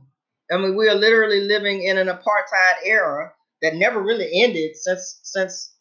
I 0.52 0.58
mean, 0.58 0.76
we 0.76 0.90
are 0.90 0.96
literally 0.96 1.42
living 1.42 1.84
in 1.84 1.98
an 1.98 2.08
apartheid 2.08 2.86
era 2.86 3.32
that 3.62 3.76
never 3.76 4.02
really 4.02 4.30
ended 4.34 4.76
since 4.76 5.20
since 5.24 5.74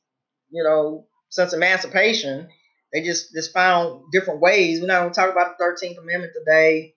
you 0.51 0.63
know 0.63 1.07
since 1.31 1.53
emancipation. 1.53 2.49
They 2.93 3.03
just 3.03 3.33
just 3.35 3.53
found 3.53 4.05
different 4.13 4.41
ways. 4.41 4.81
We're 4.81 4.89
not 4.89 5.01
going 5.01 5.13
to 5.13 5.21
talk 5.21 5.33
about 5.33 5.59
the 5.59 5.65
Thirteenth 5.65 5.99
Amendment 5.99 6.33
today. 6.35 6.95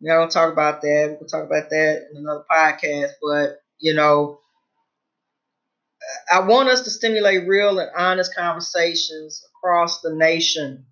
We're 0.00 0.12
not 0.12 0.18
going 0.18 0.28
to 0.28 0.34
talk 0.34 0.52
about 0.52 0.82
that. 0.82 1.16
We'll 1.20 1.28
talk 1.28 1.44
about 1.44 1.70
that 1.70 2.08
in 2.10 2.16
another 2.18 2.44
podcast. 2.50 3.12
But 3.22 3.60
you 3.78 3.94
know, 3.94 4.40
I 6.32 6.40
want 6.40 6.68
us 6.68 6.82
to 6.82 6.90
stimulate 6.90 7.48
real 7.48 7.78
and 7.78 7.90
honest 7.96 8.34
conversations 8.34 9.44
across 9.56 10.00
the 10.00 10.14
nation. 10.14 10.86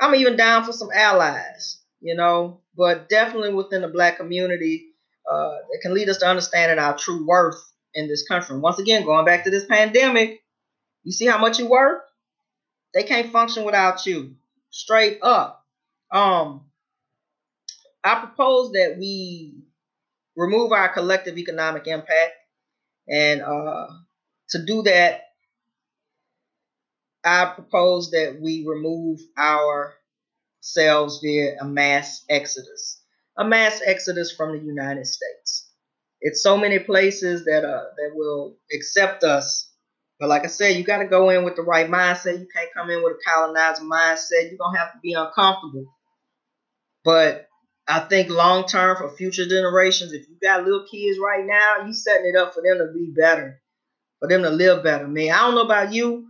I'm 0.00 0.14
even 0.14 0.36
down 0.36 0.64
for 0.64 0.72
some 0.72 0.90
allies, 0.92 1.80
you 2.00 2.16
know, 2.16 2.60
but 2.76 3.08
definitely 3.08 3.54
within 3.54 3.82
the 3.82 3.88
black 3.88 4.16
community 4.16 4.93
uh, 5.30 5.50
that 5.70 5.78
can 5.82 5.94
lead 5.94 6.08
us 6.08 6.18
to 6.18 6.26
understanding 6.26 6.78
our 6.78 6.96
true 6.96 7.26
worth 7.26 7.62
in 7.94 8.08
this 8.08 8.26
country. 8.26 8.58
Once 8.58 8.78
again, 8.78 9.04
going 9.04 9.24
back 9.24 9.44
to 9.44 9.50
this 9.50 9.66
pandemic, 9.66 10.40
you 11.02 11.12
see 11.12 11.26
how 11.26 11.38
much 11.38 11.58
you 11.58 11.66
worth? 11.66 12.02
They 12.94 13.02
can't 13.02 13.32
function 13.32 13.64
without 13.64 14.06
you. 14.06 14.36
Straight 14.70 15.18
up. 15.22 15.64
Um, 16.10 16.66
I 18.02 18.20
propose 18.20 18.72
that 18.72 18.96
we 18.98 19.54
remove 20.36 20.72
our 20.72 20.92
collective 20.92 21.38
economic 21.38 21.86
impact 21.86 22.32
and 23.08 23.42
uh, 23.42 23.86
to 24.50 24.64
do 24.64 24.82
that, 24.82 25.22
I 27.24 27.46
propose 27.46 28.10
that 28.10 28.38
we 28.40 28.64
remove 28.66 29.20
ourselves 29.38 31.20
via 31.22 31.56
a 31.60 31.64
mass 31.64 32.24
exodus, 32.28 33.02
a 33.36 33.44
mass 33.44 33.80
exodus 33.84 34.32
from 34.32 34.52
the 34.56 34.64
United 34.64 35.06
States. 35.06 35.68
It's 36.20 36.42
so 36.42 36.56
many 36.56 36.78
places 36.78 37.44
that 37.44 37.64
uh, 37.64 37.84
that 37.96 38.12
will 38.14 38.56
accept 38.72 39.24
us, 39.24 39.70
but 40.18 40.28
like 40.28 40.44
I 40.44 40.48
said, 40.48 40.76
you 40.76 40.84
got 40.84 40.98
to 40.98 41.06
go 41.06 41.30
in 41.30 41.44
with 41.44 41.56
the 41.56 41.62
right 41.62 41.90
mindset. 41.90 42.38
You 42.38 42.46
can't 42.54 42.72
come 42.74 42.90
in 42.90 43.02
with 43.02 43.14
a 43.14 43.30
colonizer 43.30 43.82
mindset. 43.82 44.48
You're 44.48 44.58
gonna 44.58 44.78
have 44.78 44.92
to 44.92 44.98
be 45.02 45.12
uncomfortable. 45.12 45.86
But 47.04 47.48
I 47.86 48.00
think 48.00 48.30
long 48.30 48.66
term 48.66 48.96
for 48.96 49.10
future 49.10 49.46
generations, 49.46 50.12
if 50.12 50.28
you 50.28 50.36
got 50.42 50.64
little 50.64 50.86
kids 50.90 51.18
right 51.18 51.44
now, 51.44 51.86
you 51.86 51.92
setting 51.92 52.26
it 52.26 52.36
up 52.36 52.54
for 52.54 52.62
them 52.62 52.78
to 52.78 52.92
be 52.94 53.12
better, 53.14 53.60
for 54.20 54.28
them 54.28 54.42
to 54.42 54.50
live 54.50 54.82
better. 54.82 55.06
Man, 55.06 55.30
I 55.30 55.40
don't 55.40 55.54
know 55.54 55.64
about 55.66 55.92
you. 55.92 56.26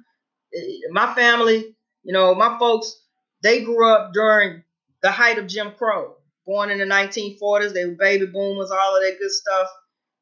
Eh, 0.55 0.89
my 0.91 1.15
family, 1.15 1.77
you 2.03 2.13
know, 2.13 2.35
my 2.35 2.59
folks, 2.59 3.01
they 3.43 3.63
grew 3.63 3.89
up 3.89 4.13
during 4.13 4.65
the 5.03 5.13
height 5.13 5.39
of 5.39 5.47
Jim 5.47 5.73
Crow. 5.79 6.14
Born 6.47 6.71
in 6.71 6.79
the 6.79 6.85
1940s, 6.85 7.73
they 7.73 7.87
were 7.87 7.97
baby 7.99 8.27
boomers, 8.27 8.71
all 8.71 8.97
of 8.97 9.03
that 9.03 9.19
good 9.19 9.31
stuff. 9.31 9.69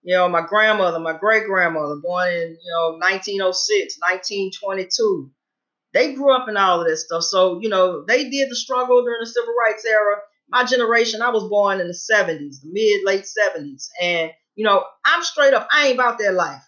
You 0.03 0.15
know, 0.17 0.29
my 0.29 0.43
grandmother, 0.47 0.99
my 0.99 1.17
great 1.17 1.47
grandmother, 1.47 1.97
born 1.97 2.29
in, 2.29 2.59
you 2.63 2.73
know, 2.73 2.99
1906, 3.01 3.99
1922. 4.01 5.31
They 5.95 6.15
grew 6.15 6.35
up 6.35 6.49
in 6.49 6.57
all 6.57 6.81
of 6.81 6.87
this 6.87 7.05
stuff. 7.05 7.23
So, 7.23 7.61
you 7.61 7.69
know, 7.69 8.05
they 8.07 8.29
did 8.31 8.51
the 8.51 8.57
struggle 8.57 9.03
during 9.05 9.21
the 9.21 9.27
civil 9.27 9.55
rights 9.55 9.85
era 9.85 10.17
my 10.53 10.65
generation, 10.65 11.23
I 11.23 11.31
was 11.31 11.49
born 11.49 11.81
in 11.81 11.89
the 11.89 11.95
70s, 11.95 12.61
the 12.61 12.71
mid 12.71 13.05
late 13.05 13.25
70s. 13.25 13.89
And, 14.01 14.31
you 14.55 14.65
know, 14.65 14.85
I'm 15.05 15.25
straight 15.25 15.55
up, 15.55 15.67
I 15.73 15.87
ain't 15.87 15.95
about 15.95 16.19
that 16.19 16.35
life. 16.35 16.63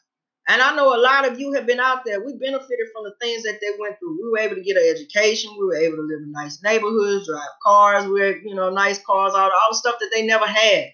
And 0.46 0.60
I 0.60 0.76
know 0.76 0.94
a 0.94 1.00
lot 1.00 1.26
of 1.26 1.40
you 1.40 1.52
have 1.54 1.66
been 1.66 1.80
out 1.80 2.04
there. 2.04 2.22
We 2.22 2.34
benefited 2.34 2.88
from 2.92 3.04
the 3.04 3.14
things 3.20 3.44
that 3.44 3.60
they 3.62 3.78
went 3.78 3.98
through. 3.98 4.22
We 4.22 4.30
were 4.30 4.38
able 4.38 4.56
to 4.56 4.62
get 4.62 4.76
an 4.76 4.88
education. 4.90 5.52
We 5.58 5.64
were 5.64 5.76
able 5.76 5.96
to 5.96 6.02
live 6.02 6.20
in 6.22 6.32
nice 6.32 6.62
neighborhoods, 6.62 7.26
drive 7.26 7.40
cars, 7.62 8.06
we 8.06 8.20
had, 8.20 8.36
you 8.44 8.54
know, 8.54 8.70
nice 8.70 9.02
cars, 9.02 9.32
all, 9.32 9.40
all 9.40 9.70
the 9.70 9.76
stuff 9.76 9.96
that 10.00 10.10
they 10.12 10.26
never 10.26 10.46
had. 10.46 10.90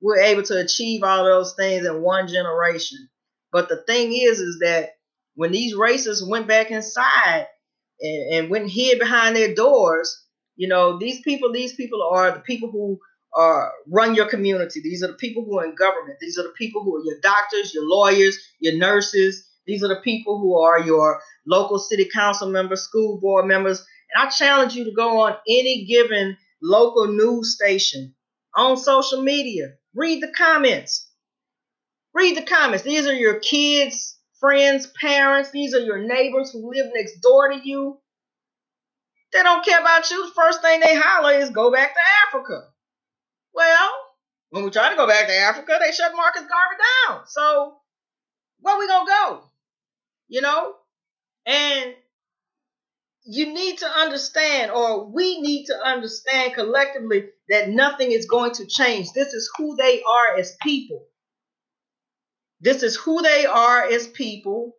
We 0.00 0.08
were 0.08 0.20
able 0.20 0.42
to 0.44 0.60
achieve 0.60 1.02
all 1.02 1.24
those 1.24 1.54
things 1.54 1.86
in 1.86 2.00
one 2.00 2.26
generation. 2.28 3.08
But 3.52 3.68
the 3.68 3.82
thing 3.86 4.12
is, 4.12 4.40
is 4.40 4.60
that 4.60 4.90
when 5.34 5.52
these 5.52 5.74
racists 5.74 6.26
went 6.26 6.46
back 6.46 6.70
inside 6.70 7.46
and, 8.00 8.34
and 8.34 8.50
went 8.50 8.70
hid 8.70 8.98
behind 8.98 9.36
their 9.36 9.54
doors, 9.54 10.24
you 10.56 10.68
know, 10.68 10.98
these 10.98 11.20
people, 11.20 11.52
these 11.52 11.74
people 11.74 12.02
are 12.02 12.30
the 12.32 12.40
people 12.40 12.70
who 12.70 12.98
are 13.36 13.72
run 13.86 14.14
your 14.14 14.28
community. 14.28 14.80
These 14.82 15.02
are 15.04 15.08
the 15.08 15.14
people 15.14 15.44
who 15.44 15.58
are 15.58 15.64
in 15.64 15.74
government. 15.74 16.18
These 16.20 16.38
are 16.38 16.42
the 16.42 16.54
people 16.56 16.82
who 16.82 16.96
are 16.96 17.04
your 17.04 17.20
doctors, 17.20 17.74
your 17.74 17.84
lawyers, 17.86 18.36
your 18.60 18.76
nurses. 18.76 19.46
These 19.66 19.84
are 19.84 19.88
the 19.88 20.00
people 20.02 20.40
who 20.40 20.58
are 20.58 20.80
your 20.80 21.20
local 21.46 21.78
city 21.78 22.08
council 22.12 22.48
members, 22.50 22.82
school 22.82 23.20
board 23.20 23.46
members. 23.46 23.84
And 24.14 24.26
I 24.26 24.30
challenge 24.30 24.74
you 24.74 24.84
to 24.84 24.92
go 24.92 25.20
on 25.20 25.36
any 25.48 25.84
given 25.84 26.36
local 26.62 27.08
news 27.08 27.54
station 27.54 28.14
on 28.56 28.76
social 28.76 29.22
media. 29.22 29.74
Read 29.94 30.22
the 30.22 30.32
comments. 30.36 31.10
Read 32.14 32.36
the 32.36 32.42
comments. 32.42 32.84
These 32.84 33.06
are 33.06 33.14
your 33.14 33.40
kids, 33.40 34.18
friends, 34.40 34.90
parents. 35.00 35.50
These 35.50 35.74
are 35.74 35.80
your 35.80 35.98
neighbors 35.98 36.52
who 36.52 36.72
live 36.72 36.86
next 36.94 37.20
door 37.20 37.50
to 37.50 37.60
you. 37.62 37.98
They 39.32 39.42
don't 39.42 39.64
care 39.64 39.80
about 39.80 40.10
you. 40.10 40.26
The 40.26 40.34
first 40.34 40.62
thing 40.62 40.80
they 40.80 40.94
holler 40.94 41.34
is 41.34 41.50
go 41.50 41.70
back 41.70 41.92
to 41.92 42.00
Africa. 42.28 42.68
Well, 43.56 43.90
when 44.50 44.64
we 44.64 44.70
try 44.70 44.90
to 44.90 44.96
go 44.96 45.06
back 45.06 45.26
to 45.28 45.34
Africa, 45.34 45.78
they 45.80 45.90
shut 45.90 46.12
Marcus 46.14 46.42
Garvey 46.42 46.82
down. 47.08 47.26
So 47.26 47.78
where 48.60 48.78
we 48.78 48.86
gonna 48.86 49.06
go? 49.06 49.44
You 50.28 50.42
know? 50.42 50.74
And 51.46 51.94
you 53.24 53.52
need 53.52 53.78
to 53.78 53.86
understand, 53.86 54.70
or 54.70 55.06
we 55.06 55.40
need 55.40 55.66
to 55.66 55.74
understand 55.74 56.54
collectively 56.54 57.30
that 57.48 57.70
nothing 57.70 58.12
is 58.12 58.26
going 58.26 58.52
to 58.52 58.66
change. 58.66 59.12
This 59.12 59.32
is 59.32 59.50
who 59.56 59.74
they 59.76 60.02
are 60.02 60.36
as 60.36 60.56
people. 60.62 61.06
This 62.60 62.82
is 62.82 62.94
who 62.96 63.22
they 63.22 63.46
are 63.46 63.84
as 63.84 64.06
people. 64.06 64.76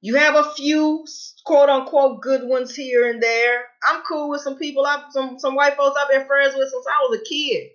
You 0.00 0.16
have 0.16 0.34
a 0.34 0.52
few 0.54 1.04
quote 1.44 1.68
unquote 1.68 2.20
good 2.20 2.46
ones 2.46 2.74
here 2.76 3.10
and 3.10 3.22
there. 3.22 3.64
I'm 3.88 4.02
cool 4.02 4.30
with 4.30 4.42
some 4.42 4.56
people, 4.56 4.86
I've, 4.86 5.10
some 5.10 5.38
some 5.38 5.54
white 5.54 5.76
folks 5.76 5.98
I've 6.00 6.10
been 6.10 6.26
friends 6.26 6.54
with 6.54 6.68
since 6.68 6.86
I 6.86 7.06
was 7.08 7.20
a 7.20 7.24
kid. 7.24 7.70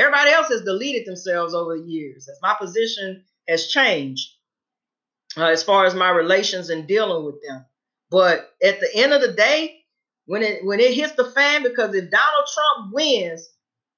Everybody 0.00 0.30
else 0.30 0.48
has 0.48 0.62
deleted 0.62 1.06
themselves 1.06 1.54
over 1.54 1.76
the 1.76 1.84
years 1.84 2.26
as 2.28 2.38
my 2.40 2.54
position 2.58 3.22
has 3.46 3.68
changed 3.68 4.30
uh, 5.36 5.44
as 5.46 5.62
far 5.62 5.84
as 5.84 5.94
my 5.94 6.08
relations 6.10 6.70
and 6.70 6.86
dealing 6.86 7.24
with 7.24 7.42
them. 7.46 7.66
But 8.10 8.50
at 8.62 8.80
the 8.80 8.90
end 8.94 9.12
of 9.12 9.20
the 9.20 9.32
day, 9.32 9.76
when 10.24 10.42
it 10.42 10.64
when 10.64 10.80
it 10.80 10.94
hits 10.94 11.12
the 11.12 11.24
fan, 11.24 11.62
because 11.62 11.94
if 11.94 12.10
Donald 12.10 12.46
Trump 12.54 12.94
wins, 12.94 13.46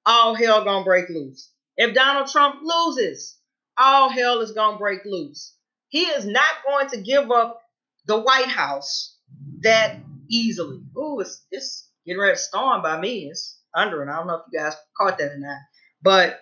all 0.05 0.35
hell 0.35 0.65
gonna 0.65 0.85
break 0.85 1.09
loose. 1.09 1.51
If 1.77 1.95
Donald 1.95 2.29
Trump 2.29 2.61
loses, 2.63 3.39
all 3.79 4.09
hell 4.09 4.41
is 4.41 4.53
gonna 4.53 4.79
break 4.79 5.05
loose. 5.05 5.55
He 5.89 6.03
is 6.03 6.27
not 6.27 6.65
going 6.67 6.89
to 6.91 7.01
give 7.01 7.31
up 7.31 7.63
the 8.07 8.21
White 8.21 8.49
House 8.49 9.17
that 9.61 10.01
easily. 10.29 10.83
Ooh, 10.99 11.21
it's 11.21 11.47
it's 11.51 11.89
getting 12.05 12.21
ready 12.21 12.35
to 12.35 12.41
storm 12.41 12.83
by 12.83 13.01
me. 13.01 13.29
It's 13.31 13.59
under, 13.75 14.03
and 14.03 14.11
I 14.11 14.17
don't 14.17 14.27
know 14.27 14.37
if 14.37 14.43
you 14.51 14.59
guys 14.59 14.75
caught 14.97 15.19
that 15.19 15.33
or 15.33 15.39
not. 15.39 15.59
But 16.03 16.41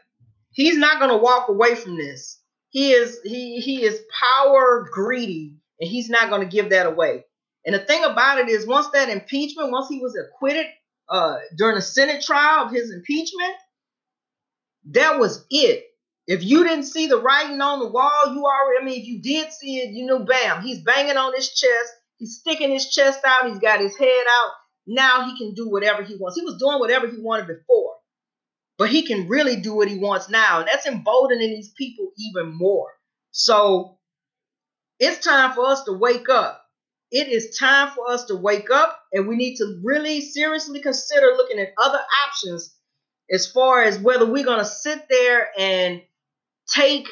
he's 0.53 0.77
not 0.77 1.01
gonna 1.01 1.19
walk 1.19 1.49
away 1.49 1.75
from 1.75 1.97
this. 1.97 2.41
He 2.71 2.93
is 2.93 3.21
he 3.25 3.61
he 3.61 3.85
is 3.85 4.01
power 4.19 4.89
greedy, 4.91 5.57
and 5.81 5.91
he's 5.91 6.09
not 6.09 6.31
gonna 6.31 6.47
give 6.47 6.71
that 6.71 6.87
away. 6.87 7.25
And 7.65 7.75
the 7.75 7.81
thing 7.81 8.05
about 8.05 8.39
it 8.39 8.49
is, 8.49 8.67
once 8.67 8.89
that 8.91 9.09
impeachment, 9.11 9.71
once 9.71 9.89
he 9.89 10.01
was 10.01 10.17
acquitted 10.17 10.67
uh, 11.09 11.37
during 11.59 11.75
the 11.75 11.83
Senate 11.83 12.23
trial 12.23 12.65
of 12.65 12.73
his 12.73 12.91
impeachment, 12.91 13.55
that 14.91 15.19
was 15.19 15.45
it. 15.51 15.85
If 16.27 16.45
you 16.45 16.65
didn't 16.65 16.85
see 16.85 17.07
the 17.07 17.21
writing 17.21 17.61
on 17.61 17.81
the 17.81 17.89
wall, 17.89 18.33
you 18.33 18.45
already, 18.47 18.81
I 18.81 18.85
mean, 18.85 19.01
if 19.01 19.07
you 19.07 19.21
did 19.21 19.53
see 19.53 19.79
it, 19.79 19.91
you 19.91 20.07
knew, 20.07 20.25
bam, 20.25 20.63
he's 20.63 20.81
banging 20.81 21.17
on 21.17 21.35
his 21.35 21.51
chest. 21.53 21.93
He's 22.17 22.39
sticking 22.39 22.71
his 22.71 22.89
chest 22.89 23.21
out. 23.25 23.49
He's 23.49 23.59
got 23.59 23.81
his 23.81 23.97
head 23.97 24.25
out. 24.31 24.51
Now 24.87 25.25
he 25.25 25.37
can 25.37 25.55
do 25.55 25.69
whatever 25.69 26.03
he 26.03 26.17
wants. 26.17 26.39
He 26.39 26.45
was 26.45 26.59
doing 26.59 26.79
whatever 26.79 27.09
he 27.09 27.19
wanted 27.19 27.47
before, 27.47 27.95
but 28.81 28.91
he 28.91 29.07
can 29.07 29.29
really 29.29 29.55
do 29.55 29.77
what 29.77 29.87
he 29.87 29.99
wants 29.99 30.29
now. 30.29 30.59
And 30.59 30.67
that's 30.67 30.87
emboldening 30.87 31.51
these 31.51 31.71
people 31.79 32.11
even 32.19 32.53
more. 32.53 32.89
So 33.31 33.99
it's 34.99 35.25
time 35.25 35.53
for 35.53 35.67
us 35.67 35.85
to 35.85 35.93
wake 35.93 36.29
up 36.29 36.61
it 37.11 37.29
is 37.29 37.57
time 37.59 37.91
for 37.91 38.09
us 38.09 38.25
to 38.27 38.37
wake 38.37 38.71
up 38.71 39.01
and 39.13 39.27
we 39.27 39.37
need 39.37 39.57
to 39.57 39.81
really 39.83 40.21
seriously 40.21 40.81
consider 40.81 41.27
looking 41.37 41.59
at 41.59 41.73
other 41.83 42.01
options 42.27 42.75
as 43.31 43.51
far 43.51 43.83
as 43.83 43.99
whether 43.99 44.27
we're 44.27 44.45
going 44.45 44.59
to 44.59 44.65
sit 44.65 45.07
there 45.09 45.49
and 45.59 46.03
take 46.73 47.09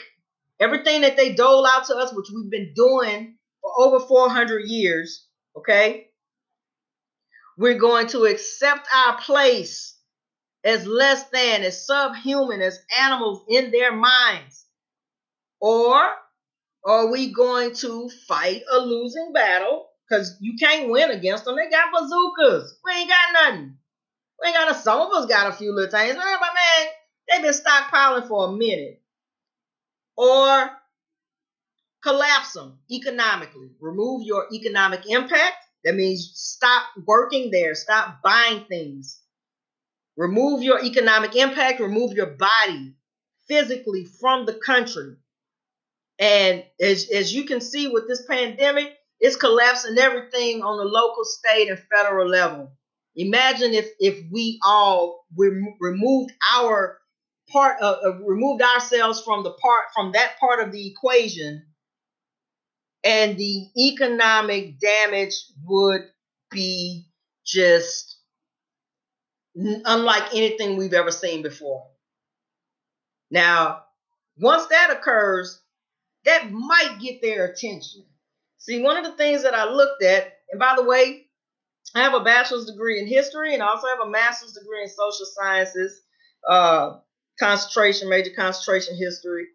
everything 0.60 1.00
that 1.02 1.16
they 1.16 1.32
dole 1.32 1.66
out 1.66 1.86
to 1.86 1.96
us, 1.96 2.12
which 2.12 2.28
we've 2.34 2.50
been 2.50 2.72
doing 2.74 3.36
for 3.60 3.72
over 3.76 4.04
400 4.04 4.68
years, 4.68 5.26
okay? 5.56 6.08
We're 7.56 7.78
going 7.78 8.06
to 8.08 8.24
accept 8.24 8.86
our 8.94 9.18
place 9.20 9.97
as 10.68 10.86
less 10.86 11.28
than, 11.30 11.62
as 11.62 11.86
subhuman, 11.86 12.60
as 12.60 12.80
animals 13.00 13.44
in 13.48 13.70
their 13.70 13.92
minds. 13.92 14.66
Or 15.60 15.96
are 16.84 17.10
we 17.10 17.32
going 17.32 17.74
to 17.76 18.10
fight 18.28 18.62
a 18.72 18.78
losing 18.78 19.32
battle 19.32 19.88
because 20.08 20.36
you 20.40 20.56
can't 20.58 20.90
win 20.90 21.10
against 21.10 21.44
them. 21.44 21.56
They 21.56 21.68
got 21.68 21.92
bazookas. 21.92 22.78
We 22.84 22.92
ain't 22.92 23.10
got 23.10 23.32
nothing. 23.32 23.76
We 24.40 24.48
ain't 24.48 24.56
got 24.56 24.70
a, 24.70 24.74
some 24.74 25.00
of 25.00 25.12
us 25.12 25.26
got 25.26 25.48
a 25.48 25.56
few 25.56 25.74
little 25.74 25.90
things, 25.90 26.14
but 26.14 26.24
man, 26.24 26.88
they've 27.28 27.42
been 27.42 27.52
stockpiling 27.52 28.28
for 28.28 28.48
a 28.48 28.52
minute. 28.52 29.02
Or 30.16 30.70
collapse 32.02 32.52
them 32.52 32.78
economically. 32.90 33.70
Remove 33.80 34.22
your 34.24 34.46
economic 34.52 35.08
impact. 35.08 35.56
That 35.84 35.94
means 35.94 36.32
stop 36.34 36.84
working 37.06 37.50
there, 37.50 37.74
stop 37.74 38.20
buying 38.22 38.64
things. 38.68 39.20
Remove 40.18 40.64
your 40.64 40.84
economic 40.84 41.36
impact, 41.36 41.78
remove 41.80 42.12
your 42.12 42.26
body 42.26 42.94
physically 43.46 44.04
from 44.04 44.46
the 44.46 44.54
country. 44.54 45.14
And 46.18 46.64
as, 46.80 47.08
as 47.08 47.32
you 47.32 47.44
can 47.44 47.60
see 47.60 47.86
with 47.86 48.08
this 48.08 48.26
pandemic, 48.26 48.92
it's 49.20 49.36
collapsing 49.36 49.96
everything 49.96 50.62
on 50.62 50.76
the 50.76 50.84
local, 50.84 51.24
state, 51.24 51.70
and 51.70 51.78
federal 51.94 52.28
level. 52.28 52.72
Imagine 53.16 53.74
if 53.74 53.88
if 54.00 54.24
we 54.32 54.58
all 54.64 55.24
rem- 55.36 55.76
removed 55.80 56.32
our 56.52 56.98
part, 57.50 57.80
uh, 57.80 58.14
removed 58.24 58.62
ourselves 58.62 59.22
from 59.22 59.44
the 59.44 59.52
part 59.52 59.86
from 59.94 60.12
that 60.12 60.38
part 60.40 60.66
of 60.66 60.72
the 60.72 60.88
equation, 60.88 61.64
and 63.04 63.36
the 63.36 63.68
economic 63.78 64.80
damage 64.80 65.34
would 65.64 66.02
be 66.50 67.06
just 67.46 68.17
unlike 69.58 70.34
anything 70.34 70.76
we've 70.76 70.94
ever 70.94 71.10
seen 71.10 71.42
before. 71.42 71.86
Now, 73.30 73.84
once 74.38 74.66
that 74.66 74.90
occurs, 74.90 75.60
that 76.24 76.50
might 76.50 76.98
get 77.00 77.20
their 77.20 77.46
attention. 77.46 78.04
See, 78.58 78.82
one 78.82 78.96
of 78.96 79.04
the 79.04 79.16
things 79.16 79.42
that 79.42 79.54
I 79.54 79.70
looked 79.70 80.02
at, 80.02 80.32
and 80.50 80.58
by 80.58 80.74
the 80.76 80.84
way, 80.84 81.26
I 81.94 82.02
have 82.02 82.14
a 82.14 82.20
bachelor's 82.20 82.66
degree 82.66 83.00
in 83.00 83.06
history 83.06 83.54
and 83.54 83.62
I 83.62 83.68
also 83.68 83.86
have 83.88 84.00
a 84.00 84.10
master's 84.10 84.52
degree 84.52 84.82
in 84.82 84.88
social 84.88 85.26
sciences, 85.26 86.02
uh, 86.48 86.98
concentration, 87.38 88.08
major 88.08 88.30
concentration 88.36 88.96
history, 88.96 89.46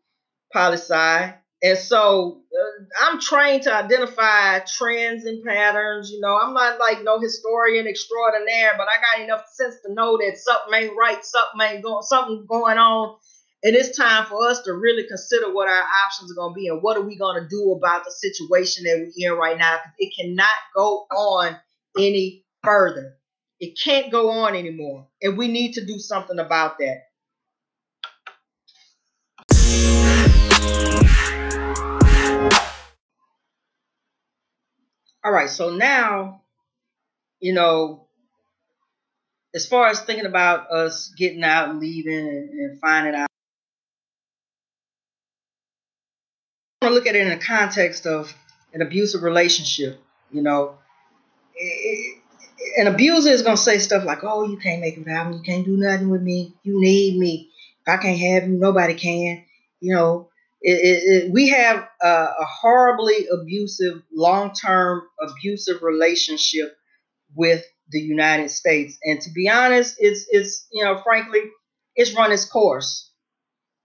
poli 0.52 0.78
sci. 0.78 1.34
And 1.64 1.78
so 1.78 2.42
uh, 2.54 2.84
I'm 3.06 3.22
trained 3.22 3.64
to 3.64 3.74
identify 3.74 4.60
trends 4.60 5.26
and 5.26 5.44
patterns. 5.44 6.12
You 6.12 6.20
know, 6.20 6.38
I'm 6.38 6.54
not 6.54 6.78
like 6.80 7.04
no 7.04 7.20
historian 7.20 7.88
extraordinaire, 7.88 8.74
but 8.78 8.88
I 8.90 9.18
got 9.18 9.24
enough 9.24 9.46
sense 9.54 9.76
to 9.86 9.94
know 9.94 10.18
that 10.18 10.38
something 10.38 10.74
ain't 10.74 10.98
right, 10.98 11.24
something 11.24 11.62
ain't 11.62 11.84
going, 11.84 12.04
something 12.04 12.46
going 12.48 12.78
on 12.78 13.16
and 13.64 13.76
it's 13.78 13.98
time 13.98 14.26
for 14.26 14.46
us 14.46 14.62
to 14.64 14.74
really 14.74 15.08
consider 15.08 15.54
what 15.54 15.70
our 15.70 15.84
options 16.06 16.32
are 16.32 16.36
going 16.36 16.54
to 16.54 16.60
be 16.60 16.68
and 16.68 16.84
what 16.84 16.98
are 16.98 17.02
we 17.02 17.18
going 17.18 17.42
to 17.42 17.48
do 17.48 17.72
about 17.72 18.04
the 18.04 18.12
situation 18.12 18.84
that 18.84 18.98
we're 19.16 19.32
in 19.32 19.38
right 19.38 19.58
now. 19.58 19.78
It 19.98 20.14
cannot 20.20 20.50
go 20.76 21.06
on 21.10 21.58
any 21.98 22.44
further. 22.62 23.16
It 23.62 23.80
can't 23.82 24.12
go 24.12 24.30
on 24.32 24.56
anymore. 24.56 25.08
And 25.22 25.38
we 25.38 25.48
need 25.48 25.74
to 25.74 25.86
do 25.86 25.98
something 25.98 26.40
about 26.40 26.78
that. 26.80 27.04
All 35.26 35.32
right, 35.32 35.50
so 35.50 35.70
now, 35.76 36.42
you 37.40 37.54
know, 37.54 38.08
as 39.56 39.66
far 39.66 39.88
as 39.88 40.02
thinking 40.02 40.26
about 40.26 40.70
us 40.70 41.14
getting 41.18 41.44
out 41.44 41.70
and 41.70 41.80
leaving 41.80 42.28
and, 42.28 42.80
finding 42.80 43.16
out 43.16 43.30
I 46.82 46.86
want 46.86 46.92
to 46.92 46.96
look 46.96 47.08
at 47.08 47.16
it 47.16 47.26
in 47.26 47.30
the 47.30 47.44
context 47.44 48.06
of 48.06 48.36
an 48.74 48.82
abusive 48.82 49.24
relationship. 49.24 50.02
You 50.32 50.42
know, 50.42 50.78
an 52.78 52.88
abuser 52.88 53.30
is 53.30 53.42
going 53.42 53.56
to 53.56 53.62
say 53.62 53.80
stuff 53.80 54.04
like, 54.04 54.24
oh, 54.24 54.46
you 54.46 54.58
can't 54.58 54.82
make 54.82 54.98
it 54.98 55.08
happen. 55.08 55.34
You 55.34 55.44
can't 55.44 55.64
do 55.64 55.78
nothing 55.78 56.10
with 56.10 56.22
me. 56.22 56.54
You 56.64 56.82
need 56.82 57.18
me. 57.18 57.52
If 57.86 57.88
I 57.88 58.02
can't 58.02 58.20
have 58.20 58.50
you, 58.50 58.58
nobody 58.58 58.96
can. 58.96 59.46
You 59.80 59.96
know, 59.96 60.30
it, 60.64 61.26
it, 61.26 61.32
we 61.32 61.50
have 61.50 61.88
a, 62.02 62.08
a 62.08 62.46
horribly 62.46 63.28
abusive, 63.28 64.02
long 64.14 64.54
term 64.54 65.04
abusive 65.22 65.82
relationship 65.82 66.74
with 67.36 67.64
the 67.90 68.00
United 68.00 68.50
States. 68.50 68.98
And 69.04 69.20
to 69.22 69.30
be 69.32 69.50
honest, 69.50 69.98
it's, 70.00 70.26
it's, 70.30 70.68
you 70.72 70.86
know, 70.86 71.02
frankly, 71.04 71.42
it's 71.96 72.16
run 72.16 72.32
its 72.32 72.46
course. 72.46 73.12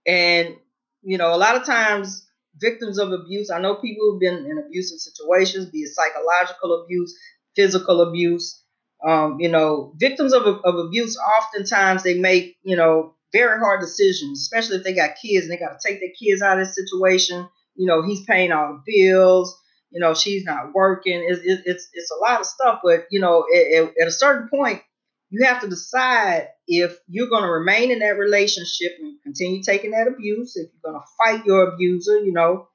And, 0.07 0.55
you 1.01 1.17
know, 1.17 1.35
a 1.35 1.37
lot 1.37 1.57
of 1.57 1.65
times 1.65 2.25
victims 2.55 2.97
of 2.97 3.11
abuse. 3.11 3.51
I 3.51 3.59
know 3.59 3.75
people 3.75 4.11
who've 4.11 4.19
been 4.19 4.45
in 4.45 4.57
abusive 4.57 4.99
situations, 4.99 5.65
be 5.67 5.79
it 5.79 5.93
psychological 5.93 6.83
abuse, 6.83 7.13
physical 7.55 8.01
abuse. 8.01 8.63
Um, 9.05 9.37
you 9.39 9.49
know, 9.49 9.93
victims 9.97 10.33
of, 10.33 10.43
of 10.43 10.75
abuse, 10.75 11.17
oftentimes 11.17 12.03
they 12.03 12.19
make, 12.19 12.57
you 12.63 12.75
know, 12.75 13.15
very 13.31 13.59
hard 13.59 13.81
decisions, 13.81 14.41
especially 14.41 14.77
if 14.77 14.83
they 14.83 14.93
got 14.93 15.17
kids 15.21 15.45
and 15.45 15.51
they 15.51 15.57
got 15.57 15.79
to 15.79 15.87
take 15.87 15.99
their 15.99 16.09
kids 16.19 16.41
out 16.41 16.59
of 16.59 16.67
the 16.67 16.73
situation. 16.73 17.47
You 17.75 17.85
know, 17.85 18.01
he's 18.01 18.23
paying 18.25 18.51
all 18.51 18.73
the 18.73 18.83
bills. 18.85 19.57
You 19.91 19.99
know, 19.99 20.13
she's 20.13 20.43
not 20.45 20.73
working. 20.73 21.19
It, 21.19 21.39
it, 21.43 21.61
it's 21.65 21.89
it's 21.93 22.11
a 22.11 22.19
lot 22.29 22.39
of 22.39 22.45
stuff, 22.45 22.81
but 22.83 23.05
you 23.09 23.19
know, 23.19 23.45
at, 23.55 23.91
at 23.99 24.07
a 24.07 24.11
certain 24.11 24.47
point, 24.49 24.81
you 25.29 25.45
have 25.45 25.61
to 25.61 25.67
decide 25.67 26.49
if 26.67 26.97
you're 27.07 27.29
going 27.29 27.43
to 27.43 27.49
remain 27.49 27.91
in 27.91 27.99
that 27.99 28.17
relationship 28.17 28.93
and 28.99 29.21
continue 29.23 29.61
taking 29.63 29.91
that 29.91 30.07
abuse, 30.07 30.55
if 30.55 30.69
you're 30.71 30.91
going 30.91 31.01
to 31.01 31.07
fight 31.17 31.45
your 31.45 31.73
abuser, 31.73 32.19
you 32.19 32.33
know, 32.33 32.67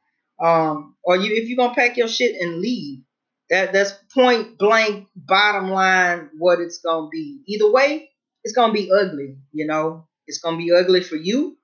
um, 0.43 0.97
or 1.05 1.17
you 1.17 1.35
if 1.35 1.49
you're 1.49 1.57
going 1.57 1.71
to 1.71 1.81
pack 1.81 1.97
your 1.97 2.09
shit 2.09 2.41
and 2.41 2.61
leave. 2.61 3.01
That 3.51 3.73
that's 3.73 3.93
point 4.15 4.57
blank, 4.57 5.07
bottom 5.15 5.71
line, 5.71 6.31
what 6.39 6.61
it's 6.61 6.79
going 6.79 7.07
to 7.07 7.11
be. 7.11 7.43
Either 7.47 7.71
way, 7.71 8.09
it's 8.43 8.55
going 8.55 8.71
to 8.71 8.75
be 8.75 8.91
ugly. 8.91 9.37
You 9.53 9.67
know, 9.67 10.09
it's 10.27 10.41
to 10.41 10.57
be 10.57 10.73
ugly 10.73 11.03
for 11.03 11.17
you, 11.17 11.57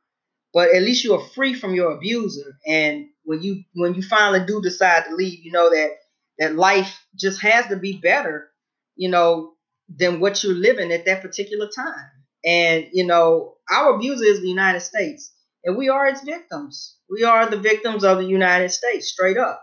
but 0.53 0.75
at 0.75 0.83
least 0.83 1.05
you 1.05 1.15
are 1.15 1.29
free 1.35 1.55
from 1.55 1.75
your 1.75 1.93
abuser. 1.93 2.57
And 2.67 3.07
when 3.25 3.43
you 3.43 3.65
when 3.75 3.95
you 3.95 4.03
finally 4.03 4.45
do 4.47 4.61
decide 4.63 5.05
to 5.07 5.15
leave, 5.15 5.45
you 5.45 5.53
know 5.53 5.71
that 5.71 5.91
that 6.39 6.57
life 6.57 7.05
just 7.17 7.41
has 7.43 7.67
to 7.69 7.77
be 7.77 7.99
better. 7.99 8.49
You 8.97 9.09
know, 9.09 9.55
than 9.89 10.21
what 10.21 10.43
you're 10.43 10.55
living 10.55 10.93
at 10.93 11.05
that 11.07 11.23
particular 11.23 11.69
time. 11.75 12.11
And, 12.45 12.87
you 12.93 13.07
know, 13.07 13.57
our 13.71 13.95
abuser 13.95 14.25
is 14.25 14.41
the 14.41 14.49
United 14.49 14.81
States, 14.81 15.33
and 15.65 15.77
we 15.77 15.89
are 15.89 16.07
its 16.07 16.23
victims. 16.23 16.97
We 17.11 17.25
are 17.25 17.49
the 17.49 17.59
victims 17.59 18.05
of 18.05 18.19
the 18.19 18.25
United 18.25 18.71
States, 18.71 19.09
straight 19.09 19.37
up. 19.37 19.63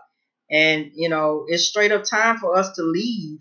And, 0.50 0.90
you 0.94 1.08
know, 1.08 1.44
it's 1.48 1.68
straight 1.68 1.92
up 1.92 2.04
time 2.04 2.38
for 2.38 2.56
us 2.56 2.72
to 2.72 2.82
leave 2.82 3.40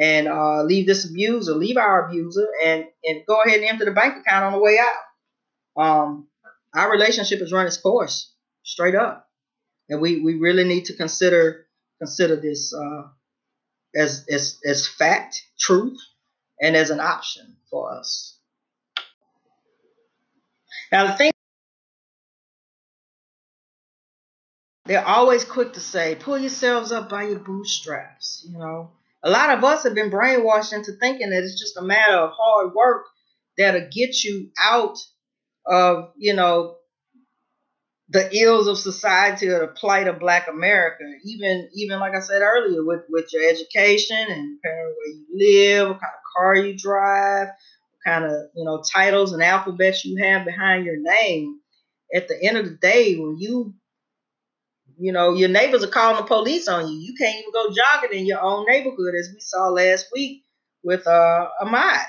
and 0.00 0.28
uh, 0.28 0.62
leave 0.62 0.86
this 0.86 1.08
abuser, 1.08 1.54
leave 1.54 1.76
our 1.76 2.06
abuser, 2.06 2.46
and, 2.64 2.84
and 3.04 3.24
go 3.26 3.40
ahead 3.40 3.60
and 3.60 3.68
empty 3.68 3.84
the 3.84 3.90
bank 3.92 4.14
account 4.18 4.44
on 4.44 4.52
the 4.52 4.58
way 4.58 4.78
out. 4.78 5.82
Um, 5.82 6.28
our 6.74 6.90
relationship 6.90 7.40
has 7.40 7.52
run 7.52 7.66
its 7.66 7.78
course, 7.78 8.32
straight 8.62 8.94
up. 8.94 9.28
And 9.88 10.00
we, 10.00 10.20
we 10.20 10.34
really 10.34 10.64
need 10.64 10.86
to 10.86 10.94
consider 10.94 11.66
consider 11.98 12.36
this 12.36 12.74
uh, 12.74 13.04
as, 13.94 14.26
as, 14.30 14.58
as 14.66 14.86
fact, 14.86 15.42
truth, 15.58 15.98
and 16.60 16.76
as 16.76 16.90
an 16.90 17.00
option 17.00 17.56
for 17.70 17.92
us. 17.92 18.38
Now, 20.92 21.06
the 21.06 21.12
thing 21.14 21.32
they're 24.84 25.04
always 25.04 25.44
quick 25.44 25.72
to 25.72 25.80
say, 25.80 26.14
pull 26.14 26.38
yourselves 26.38 26.92
up 26.92 27.08
by 27.08 27.24
your 27.24 27.40
bootstraps. 27.40 28.46
You 28.48 28.58
know, 28.58 28.90
a 29.26 29.30
lot 29.30 29.50
of 29.50 29.64
us 29.64 29.82
have 29.82 29.94
been 29.94 30.10
brainwashed 30.10 30.72
into 30.72 30.92
thinking 30.92 31.30
that 31.30 31.42
it's 31.42 31.58
just 31.58 31.76
a 31.76 31.82
matter 31.82 32.14
of 32.14 32.30
hard 32.32 32.72
work 32.74 33.06
that'll 33.58 33.88
get 33.90 34.22
you 34.22 34.50
out 34.60 34.96
of, 35.66 36.12
you 36.16 36.32
know, 36.32 36.76
the 38.10 38.30
ills 38.36 38.68
of 38.68 38.78
society 38.78 39.48
or 39.48 39.58
the 39.58 39.66
plight 39.66 40.06
of 40.06 40.20
black 40.20 40.46
America. 40.46 41.02
Even 41.24 41.68
even 41.74 41.98
like 41.98 42.14
I 42.14 42.20
said 42.20 42.40
earlier, 42.40 42.84
with, 42.84 43.00
with 43.08 43.32
your 43.32 43.42
education 43.50 44.16
and 44.16 44.58
where 44.62 44.90
you 45.08 45.26
live, 45.34 45.88
what 45.88 46.00
kind 46.00 46.12
of 46.14 46.36
car 46.36 46.54
you 46.54 46.78
drive, 46.78 47.48
what 47.48 48.12
kind 48.12 48.24
of 48.26 48.32
you 48.54 48.64
know 48.64 48.80
titles 48.94 49.32
and 49.32 49.42
alphabets 49.42 50.04
you 50.04 50.22
have 50.22 50.46
behind 50.46 50.84
your 50.84 50.98
name. 51.00 51.58
At 52.14 52.28
the 52.28 52.40
end 52.40 52.58
of 52.58 52.64
the 52.64 52.76
day, 52.76 53.16
when 53.16 53.38
you 53.40 53.74
you 54.98 55.12
know 55.12 55.34
your 55.34 55.48
neighbors 55.48 55.84
are 55.84 55.88
calling 55.88 56.16
the 56.16 56.24
police 56.28 56.68
on 56.68 56.88
you, 56.90 56.98
you 56.98 57.14
can't 57.16 57.38
even 57.38 57.52
go 57.52 57.68
jogging 57.74 58.18
in 58.18 58.26
your 58.26 58.40
own 58.42 58.66
neighborhood, 58.66 59.14
as 59.18 59.30
we 59.34 59.40
saw 59.40 59.68
last 59.68 60.06
week 60.12 60.44
with 60.82 61.06
uh, 61.06 61.48
Ahmaud. 61.62 62.04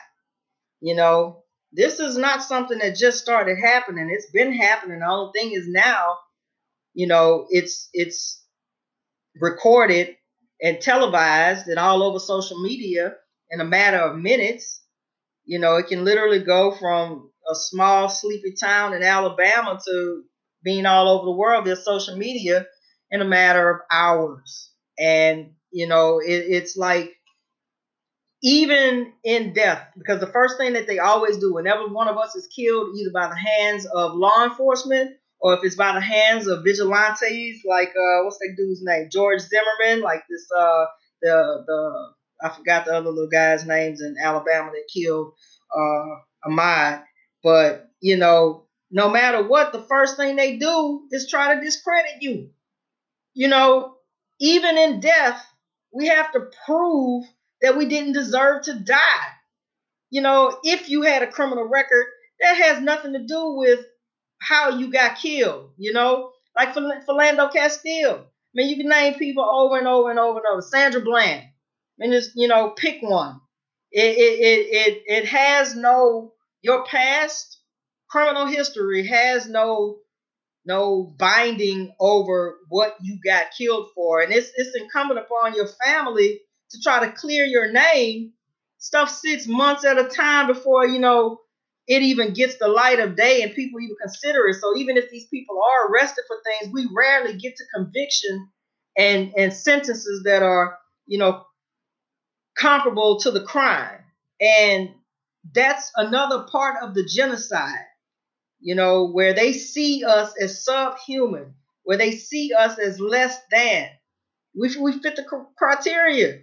You 0.81 0.95
know, 0.95 1.43
this 1.73 1.99
is 1.99 2.17
not 2.17 2.43
something 2.43 2.79
that 2.79 2.97
just 2.97 3.21
started 3.21 3.57
happening. 3.59 4.09
It's 4.11 4.31
been 4.31 4.53
happening. 4.53 4.99
The 4.99 5.07
only 5.07 5.31
thing 5.33 5.51
is 5.53 5.67
now, 5.67 6.17
you 6.93 7.07
know, 7.07 7.47
it's 7.49 7.89
it's 7.93 8.43
recorded 9.39 10.15
and 10.61 10.81
televised 10.81 11.67
and 11.67 11.79
all 11.79 12.03
over 12.03 12.19
social 12.19 12.61
media 12.61 13.13
in 13.51 13.61
a 13.61 13.65
matter 13.65 13.97
of 13.97 14.17
minutes. 14.17 14.81
You 15.45 15.59
know, 15.59 15.77
it 15.77 15.87
can 15.87 16.05
literally 16.05 16.39
go 16.43 16.71
from 16.71 17.31
a 17.51 17.55
small 17.55 18.09
sleepy 18.09 18.53
town 18.59 18.93
in 18.93 19.03
Alabama 19.03 19.79
to 19.87 20.23
being 20.63 20.85
all 20.85 21.09
over 21.09 21.25
the 21.25 21.31
world 21.37 21.65
via 21.65 21.75
social 21.75 22.17
media 22.17 22.65
in 23.11 23.21
a 23.21 23.25
matter 23.25 23.69
of 23.69 23.81
hours. 23.91 24.71
And 24.99 25.51
you 25.71 25.87
know, 25.87 26.19
it, 26.19 26.45
it's 26.47 26.77
like 26.77 27.13
even 28.43 29.13
in 29.23 29.53
death, 29.53 29.87
because 29.97 30.19
the 30.19 30.27
first 30.27 30.57
thing 30.57 30.73
that 30.73 30.87
they 30.87 30.99
always 30.99 31.37
do 31.37 31.53
whenever 31.53 31.87
one 31.87 32.07
of 32.07 32.17
us 32.17 32.35
is 32.35 32.47
killed, 32.47 32.95
either 32.97 33.11
by 33.13 33.27
the 33.27 33.35
hands 33.35 33.85
of 33.85 34.15
law 34.15 34.43
enforcement 34.43 35.15
or 35.39 35.53
if 35.53 35.59
it's 35.63 35.75
by 35.75 35.93
the 35.93 36.01
hands 36.01 36.47
of 36.47 36.63
vigilantes, 36.63 37.61
like 37.65 37.89
uh, 37.89 38.23
what's 38.23 38.37
that 38.39 38.55
dude's 38.57 38.81
name, 38.83 39.09
George 39.11 39.41
Zimmerman, 39.41 40.01
like 40.03 40.23
this 40.29 40.47
uh, 40.57 40.85
the 41.21 41.63
the 41.65 42.13
I 42.43 42.49
forgot 42.49 42.85
the 42.85 42.93
other 42.93 43.09
little 43.09 43.29
guys' 43.29 43.65
names 43.65 44.01
in 44.01 44.15
Alabama 44.21 44.71
that 44.71 44.89
killed 44.93 45.33
uh, 45.75 46.49
Ahmaud, 46.49 47.03
but 47.43 47.89
you 48.01 48.17
know, 48.17 48.65
no 48.91 49.09
matter 49.09 49.47
what, 49.47 49.73
the 49.73 49.81
first 49.81 50.17
thing 50.17 50.35
they 50.35 50.57
do 50.57 51.07
is 51.11 51.29
try 51.29 51.55
to 51.55 51.61
discredit 51.61 52.21
you. 52.21 52.49
You 53.37 53.47
know, 53.49 53.93
even 54.39 54.77
in 54.77 54.99
death, 54.99 55.45
we 55.93 56.07
have 56.07 56.31
to 56.31 56.49
prove 56.65 57.23
that 57.61 57.77
we 57.77 57.85
didn't 57.85 58.13
deserve 58.13 58.63
to 58.63 58.79
die. 58.79 59.27
You 60.09 60.21
know, 60.21 60.57
if 60.63 60.89
you 60.89 61.03
had 61.03 61.21
a 61.21 61.31
criminal 61.31 61.65
record, 61.65 62.07
that 62.39 62.55
has 62.55 62.81
nothing 62.81 63.13
to 63.13 63.27
do 63.27 63.51
with 63.51 63.85
how 64.39 64.79
you 64.79 64.91
got 64.91 65.19
killed, 65.19 65.69
you 65.77 65.93
know? 65.93 66.31
Like 66.55 66.73
Philando 66.73 67.53
Castile. 67.53 68.25
I 68.25 68.25
mean, 68.55 68.69
you 68.69 68.77
can 68.77 68.89
name 68.89 69.13
people 69.13 69.43
over 69.43 69.77
and 69.77 69.87
over 69.87 70.09
and 70.09 70.17
over 70.17 70.39
and 70.39 70.47
over. 70.51 70.61
Sandra 70.63 71.01
Bland. 71.01 71.43
I 71.43 71.47
mean, 71.99 72.13
just, 72.13 72.31
you 72.33 72.47
know, 72.47 72.71
pick 72.71 73.03
one. 73.03 73.39
It, 73.91 74.17
it, 74.17 74.39
it, 74.39 74.67
it, 74.71 75.03
it 75.05 75.25
has 75.25 75.75
no, 75.75 76.33
your 76.63 76.85
past 76.85 77.59
criminal 78.09 78.47
history 78.47 79.05
has 79.05 79.47
no 79.47 79.99
no 80.67 81.15
binding 81.17 81.93
over 81.99 82.57
what 82.69 82.95
you 83.01 83.19
got 83.25 83.47
killed 83.57 83.89
for. 83.95 84.21
And 84.21 84.33
it's 84.33 84.51
it's 84.55 84.75
incumbent 84.75 85.19
upon 85.19 85.55
your 85.55 85.67
family 85.85 86.41
to 86.71 86.81
try 86.81 87.05
to 87.05 87.11
clear 87.13 87.45
your 87.45 87.71
name, 87.71 88.33
stuff 88.77 89.09
sits 89.09 89.47
months 89.47 89.85
at 89.85 89.97
a 89.97 90.05
time 90.05 90.47
before 90.47 90.85
you 90.85 90.99
know 90.99 91.39
it 91.87 92.01
even 92.01 92.33
gets 92.33 92.57
the 92.57 92.67
light 92.67 92.99
of 92.99 93.15
day 93.15 93.41
and 93.43 93.55
people 93.55 93.79
even 93.79 93.95
consider 94.01 94.47
it. 94.47 94.55
So 94.55 94.75
even 94.77 94.97
if 94.97 95.09
these 95.09 95.27
people 95.27 95.57
are 95.63 95.89
arrested 95.89 96.25
for 96.27 96.37
things, 96.45 96.73
we 96.73 96.87
rarely 96.95 97.37
get 97.37 97.55
to 97.55 97.63
conviction 97.73 98.49
and 98.97 99.33
and 99.37 99.53
sentences 99.53 100.23
that 100.25 100.43
are 100.43 100.77
you 101.07 101.17
know 101.17 101.45
comparable 102.57 103.19
to 103.21 103.31
the 103.31 103.43
crime. 103.43 103.99
And 104.41 104.89
that's 105.53 105.91
another 105.95 106.45
part 106.51 106.83
of 106.83 106.93
the 106.93 107.05
genocide, 107.05 107.85
you 108.59 108.75
know, 108.75 109.07
where 109.09 109.33
they 109.33 109.53
see 109.53 110.03
us 110.05 110.33
as 110.41 110.63
subhuman, 110.63 111.53
where 111.83 111.97
they 111.97 112.11
see 112.11 112.53
us 112.53 112.79
as 112.79 112.99
less 112.99 113.39
than. 113.51 113.89
We, 114.59 114.75
we 114.77 114.99
fit 114.99 115.15
the 115.15 115.25
criteria 115.57 116.39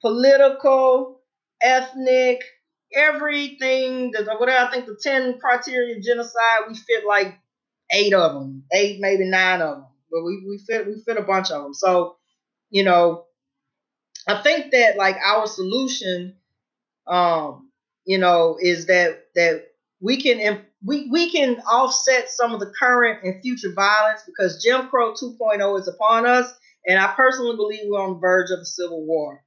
political, 0.00 1.20
ethnic, 1.60 2.42
everything. 2.94 4.12
Whatever 4.12 4.66
I 4.66 4.70
think 4.70 4.86
the 4.86 4.98
10 5.02 5.38
criteria 5.38 6.00
genocide, 6.00 6.62
we 6.68 6.74
fit 6.74 7.06
like 7.06 7.38
eight 7.92 8.14
of 8.14 8.34
them, 8.34 8.64
eight, 8.72 9.00
maybe 9.00 9.28
nine 9.28 9.60
of 9.60 9.76
them. 9.78 9.86
But 10.10 10.24
we, 10.24 10.44
we 10.48 10.58
fit 10.58 10.86
we 10.86 11.02
fit 11.04 11.18
a 11.18 11.22
bunch 11.22 11.50
of 11.50 11.62
them. 11.62 11.74
So, 11.74 12.16
you 12.70 12.84
know, 12.84 13.26
I 14.26 14.42
think 14.42 14.72
that 14.72 14.96
like 14.96 15.16
our 15.24 15.46
solution, 15.46 16.36
um, 17.06 17.70
you 18.04 18.18
know, 18.18 18.58
is 18.60 18.86
that 18.86 19.24
that 19.34 19.66
we 20.00 20.20
can 20.20 20.40
we 20.84 21.08
we 21.10 21.30
can 21.30 21.60
offset 21.60 22.28
some 22.28 22.54
of 22.54 22.60
the 22.60 22.72
current 22.78 23.24
and 23.24 23.40
future 23.42 23.72
violence 23.72 24.22
because 24.26 24.62
Jim 24.62 24.88
Crow 24.88 25.12
2.0 25.12 25.80
is 25.80 25.88
upon 25.88 26.26
us, 26.26 26.52
and 26.86 26.98
I 26.98 27.12
personally 27.14 27.56
believe 27.56 27.80
we're 27.84 28.00
on 28.00 28.14
the 28.14 28.20
verge 28.20 28.50
of 28.50 28.60
a 28.60 28.64
civil 28.64 29.04
war. 29.04 29.42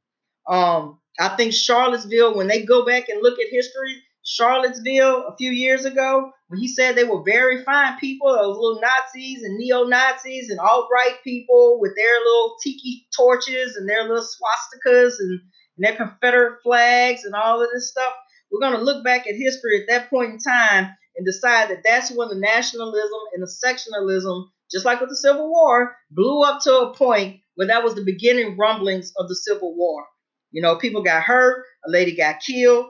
Um, 0.47 0.99
I 1.19 1.29
think 1.29 1.53
Charlottesville, 1.53 2.35
when 2.35 2.47
they 2.47 2.63
go 2.63 2.85
back 2.85 3.07
and 3.09 3.21
look 3.21 3.39
at 3.39 3.47
history, 3.49 4.01
Charlottesville 4.23 5.27
a 5.27 5.35
few 5.37 5.51
years 5.51 5.85
ago, 5.85 6.31
when 6.47 6.59
he 6.59 6.67
said 6.67 6.95
they 6.95 7.03
were 7.03 7.23
very 7.23 7.63
fine 7.63 7.97
people, 7.97 8.33
those 8.33 8.57
little 8.57 8.81
Nazis 8.81 9.43
and 9.43 9.57
neo 9.57 9.85
Nazis 9.85 10.49
and 10.49 10.59
alt 10.59 10.89
right 10.93 11.15
people 11.23 11.79
with 11.79 11.95
their 11.95 12.19
little 12.19 12.55
tiki 12.61 13.07
torches 13.15 13.77
and 13.77 13.87
their 13.87 14.03
little 14.03 14.23
swastikas 14.23 15.13
and, 15.19 15.39
and 15.77 15.85
their 15.85 15.95
Confederate 15.95 16.61
flags 16.61 17.23
and 17.23 17.35
all 17.35 17.63
of 17.63 17.69
this 17.73 17.89
stuff. 17.89 18.13
We're 18.51 18.59
going 18.59 18.77
to 18.77 18.83
look 18.83 19.03
back 19.03 19.27
at 19.27 19.35
history 19.35 19.81
at 19.81 19.87
that 19.87 20.09
point 20.09 20.31
in 20.31 20.39
time 20.39 20.93
and 21.15 21.25
decide 21.25 21.69
that 21.69 21.83
that's 21.83 22.11
when 22.11 22.29
the 22.29 22.35
nationalism 22.35 23.19
and 23.33 23.43
the 23.43 23.47
sectionalism, 23.47 24.49
just 24.71 24.85
like 24.85 24.99
with 24.99 25.09
the 25.09 25.15
Civil 25.15 25.49
War, 25.49 25.95
blew 26.09 26.41
up 26.43 26.61
to 26.63 26.73
a 26.73 26.93
point 26.95 27.41
where 27.55 27.67
that 27.67 27.83
was 27.83 27.95
the 27.95 28.03
beginning 28.03 28.57
rumblings 28.57 29.11
of 29.17 29.27
the 29.27 29.35
Civil 29.35 29.75
War. 29.75 30.05
You 30.51 30.61
know, 30.61 30.77
people 30.77 31.03
got 31.03 31.23
hurt, 31.23 31.65
a 31.85 31.89
lady 31.89 32.15
got 32.15 32.39
killed. 32.39 32.87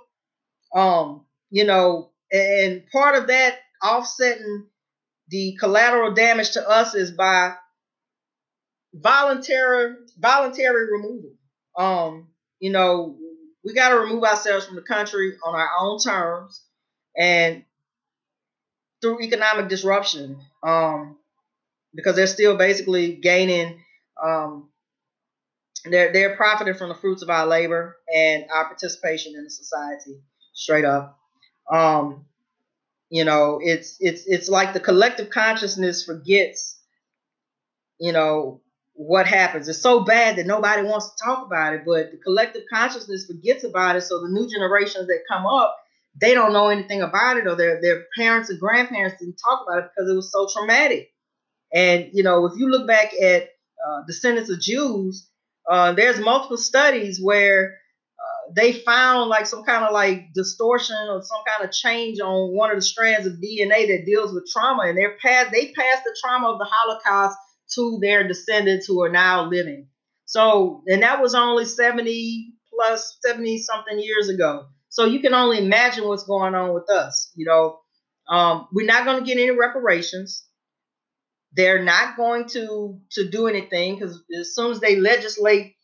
Um, 0.76 1.26
you 1.50 1.66
know, 1.66 2.12
and 2.32 2.84
part 2.92 3.16
of 3.16 3.28
that 3.28 3.58
offsetting 3.84 4.68
the 5.30 5.58
collateral 5.60 6.14
damage 6.14 6.52
to 6.52 6.70
us 6.70 6.96
is 6.96 7.12
by 7.12 7.54
voluntary 8.94 9.96
voluntary 10.18 10.92
removal. 10.92 11.32
Um, 11.78 12.28
you 12.60 12.72
know, 12.72 13.18
we 13.64 13.74
got 13.74 13.90
to 13.90 14.00
remove 14.00 14.24
ourselves 14.24 14.66
from 14.66 14.76
the 14.76 14.82
country 14.82 15.34
on 15.46 15.56
our 15.56 15.70
own 15.80 16.00
terms 16.00 16.64
and 17.18 17.64
through 19.02 19.22
economic 19.22 19.68
disruption 19.68 20.40
um, 20.64 21.18
because 21.94 22.16
they're 22.16 22.28
still 22.28 22.58
basically 22.58 23.16
gaining 23.16 23.80
um, 24.22 24.70
they're 25.86 26.14
they're 26.14 26.36
profiting 26.36 26.76
from 26.76 26.90
the 26.90 26.96
fruits 26.96 27.24
of 27.24 27.30
our 27.30 27.48
labor 27.48 27.98
and 28.14 28.46
our 28.54 28.66
participation 28.66 29.34
in 29.36 29.44
the 29.44 29.50
society 29.50 30.22
straight 30.54 30.86
up. 30.86 31.18
Um, 31.72 32.26
you 33.10 33.26
know 33.26 33.60
it's 33.62 33.98
it's 34.00 34.26
it's 34.26 34.50
like 34.50 34.74
the 34.74 34.80
collective 34.80 35.30
consciousness 35.30 36.06
forgets 36.06 36.80
you 38.00 38.12
know 38.12 38.62
what 38.94 39.26
happens. 39.26 39.68
It's 39.68 39.80
so 39.80 40.02
bad 40.02 40.36
that 40.36 40.46
nobody 40.46 40.84
wants 40.84 41.12
to 41.12 41.24
talk 41.24 41.46
about 41.46 41.74
it 41.74 41.82
but 41.86 42.12
the 42.12 42.18
collective 42.18 42.64
consciousness 42.72 43.26
forgets 43.26 43.64
about 43.64 43.96
it 43.96 44.02
so 44.02 44.22
the 44.22 44.30
new 44.30 44.48
generations 44.50 45.08
that 45.08 45.24
come 45.28 45.46
up 45.48 45.78
they 46.20 46.34
don't 46.34 46.54
know 46.54 46.68
anything 46.68 47.02
about 47.02 47.38
it 47.38 47.48
or 47.48 47.56
their 47.56 47.82
their 47.82 48.06
parents 48.18 48.50
and 48.50 48.60
grandparents 48.60 49.20
didn't 49.20 49.38
talk 49.44 49.66
about 49.68 49.80
it 49.86 49.90
because 49.96 50.10
it 50.10 50.16
was 50.16 50.32
so 50.32 50.48
traumatic 50.54 51.12
and 51.74 52.10
you 52.14 52.24
know 52.24 52.46
if 52.46 52.54
you 52.58 52.70
look 52.70 52.88
back 52.88 53.14
at 53.22 53.44
uh, 53.88 54.02
descendants 54.08 54.50
of 54.50 54.60
jews 54.60 55.30
uh, 55.70 55.94
there's 55.94 56.20
multiple 56.20 56.58
studies 56.58 57.22
where 57.22 57.78
uh, 58.20 58.52
they 58.56 58.74
found 58.74 59.30
like 59.30 59.46
some 59.46 59.64
kind 59.64 59.86
of 59.86 59.94
like 59.94 60.34
distortion 60.34 60.96
or 61.10 61.22
some 61.22 61.42
kind 61.48 61.68
of 61.68 61.74
change 61.74 62.20
on 62.20 62.56
one 62.56 62.70
of 62.72 62.78
the 62.78 62.82
strands 62.82 63.28
of 63.28 63.34
DNA 63.34 63.88
that 63.88 64.06
deals 64.06 64.34
with 64.34 64.48
trauma, 64.52 64.84
and 64.84 64.98
they're 64.98 65.18
past 65.24 65.52
they 65.52 65.72
passed 65.72 66.04
the 66.04 66.16
trauma 66.24 66.52
of 66.52 66.60
the 66.60 66.68
Holocaust 66.70 67.38
to 67.76 68.00
their 68.02 68.28
descendants 68.28 68.86
who 68.86 69.02
are 69.02 69.10
now 69.10 69.46
living. 69.46 69.88
So, 70.26 70.84
and 70.88 71.04
that 71.04 71.22
was 71.22 71.36
only 71.36 71.66
70 71.66 72.54
plus 72.74 73.18
70 73.26 73.60
something 73.60 74.00
years 74.00 74.30
ago. 74.30 74.66
So 74.92 75.06
you 75.06 75.22
can 75.22 75.34
only 75.34 75.58
imagine 75.58 76.06
what's 76.06 76.26
going 76.26 76.54
on 76.54 76.74
with 76.74 76.90
us. 76.90 77.32
You 77.34 77.46
know, 77.46 77.80
um, 78.30 78.68
we're 78.74 78.86
not 78.86 79.06
going 79.06 79.20
to 79.20 79.26
get 79.26 79.42
any 79.42 79.58
reparations. 79.58 80.46
They're 81.54 81.82
not 81.84 82.18
going 82.18 82.50
to 82.50 83.00
to 83.12 83.30
do 83.30 83.48
anything 83.48 83.96
because 83.96 84.22
as 84.38 84.54
soon 84.54 84.72
as 84.72 84.82
they 84.82 84.98
legislate, 84.98 85.76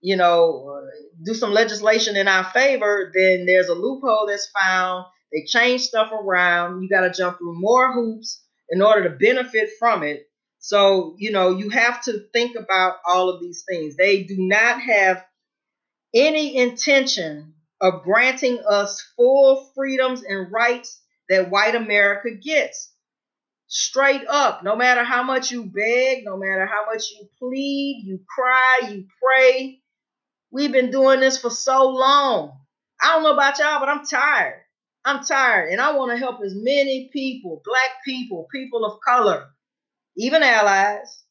you 0.00 0.16
know, 0.16 0.80
do 1.24 1.34
some 1.34 1.52
legislation 1.52 2.16
in 2.16 2.28
our 2.28 2.44
favor, 2.44 3.10
then 3.12 3.44
there's 3.44 3.68
a 3.68 3.74
loophole 3.74 4.26
that's 4.28 4.48
found. 4.56 5.04
They 5.32 5.44
change 5.44 5.82
stuff 5.82 6.12
around. 6.12 6.80
You 6.80 6.88
got 6.88 7.00
to 7.00 7.10
jump 7.10 7.38
through 7.38 7.60
more 7.60 7.92
hoops 7.92 8.40
in 8.68 8.82
order 8.82 9.08
to 9.08 9.16
benefit 9.16 9.70
from 9.80 10.04
it. 10.04 10.28
So, 10.60 11.16
you 11.18 11.32
know, 11.32 11.56
you 11.58 11.70
have 11.70 12.02
to 12.04 12.20
think 12.32 12.54
about 12.56 12.96
all 13.04 13.30
of 13.30 13.40
these 13.40 13.64
things. 13.68 13.96
They 13.96 14.22
do 14.22 14.36
not 14.38 14.80
have 14.80 15.24
any 16.14 16.56
intention 16.56 17.53
of 17.84 18.02
granting 18.02 18.58
us 18.66 18.98
full 19.14 19.70
freedoms 19.74 20.22
and 20.22 20.50
rights 20.50 21.02
that 21.28 21.50
white 21.50 21.74
America 21.74 22.30
gets 22.30 22.94
straight 23.66 24.26
up. 24.26 24.64
No 24.64 24.74
matter 24.74 25.04
how 25.04 25.22
much 25.22 25.52
you 25.52 25.64
beg, 25.64 26.24
no 26.24 26.38
matter 26.38 26.64
how 26.64 26.86
much 26.90 27.10
you 27.10 27.28
plead, 27.38 28.04
you 28.06 28.20
cry, 28.26 28.88
you 28.90 29.04
pray. 29.22 29.82
We've 30.50 30.72
been 30.72 30.90
doing 30.90 31.20
this 31.20 31.38
for 31.38 31.50
so 31.50 31.90
long. 31.90 32.58
I 33.02 33.12
don't 33.12 33.22
know 33.22 33.34
about 33.34 33.58
y'all, 33.58 33.80
but 33.80 33.90
I'm 33.90 34.06
tired. 34.06 34.62
I'm 35.04 35.22
tired. 35.22 35.70
And 35.70 35.78
I 35.78 35.94
want 35.94 36.10
to 36.10 36.16
help 36.16 36.40
as 36.42 36.54
many 36.54 37.10
people, 37.12 37.60
black 37.66 38.02
people, 38.06 38.48
people 38.50 38.86
of 38.86 38.98
color, 39.06 39.44
even 40.16 40.42
allies, 40.42 41.22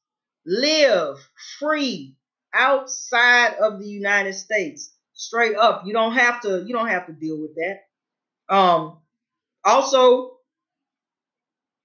live 0.46 1.18
free 1.58 2.16
outside 2.54 3.56
of 3.56 3.80
the 3.80 3.88
United 3.88 4.34
States. 4.34 4.93
Straight 5.26 5.56
up. 5.56 5.84
You 5.86 5.94
don't 5.94 6.14
have 6.14 6.42
to, 6.42 6.64
you 6.66 6.74
don't 6.74 6.90
have 6.90 7.08
to 7.08 7.14
deal 7.14 7.40
with 7.40 7.56
that. 7.56 8.54
Um, 8.54 8.98
also, 9.64 10.38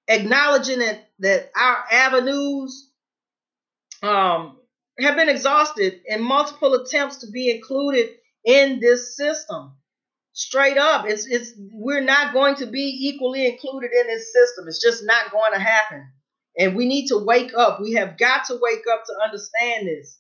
acknowledging 0.08 0.80
that 0.80 1.08
that 1.20 1.50
our 1.56 1.84
avenues 1.92 2.90
um, 4.02 4.58
have 4.98 5.14
been 5.14 5.28
exhausted 5.28 6.00
in 6.06 6.22
multiple 6.22 6.74
attempts 6.74 7.18
to 7.18 7.30
be 7.30 7.50
included 7.54 8.10
in 8.44 8.80
this 8.80 9.16
system. 9.16 9.72
Straight 10.32 10.76
up, 10.76 11.06
it's 11.06 11.26
it's 11.26 11.52
we're 11.72 12.00
not 12.00 12.32
going 12.32 12.56
to 12.56 12.66
be 12.66 13.08
equally 13.08 13.46
included 13.46 13.90
in 13.92 14.08
this 14.08 14.32
system. 14.32 14.66
It's 14.66 14.82
just 14.82 15.04
not 15.04 15.30
going 15.30 15.52
to 15.52 15.60
happen. 15.60 16.08
And 16.58 16.74
we 16.74 16.86
need 16.86 17.06
to 17.08 17.18
wake 17.18 17.52
up. 17.56 17.80
We 17.80 17.92
have 17.92 18.18
got 18.18 18.46
to 18.46 18.58
wake 18.60 18.82
up 18.92 19.04
to 19.04 19.12
understand 19.24 19.86
this. 19.86 20.18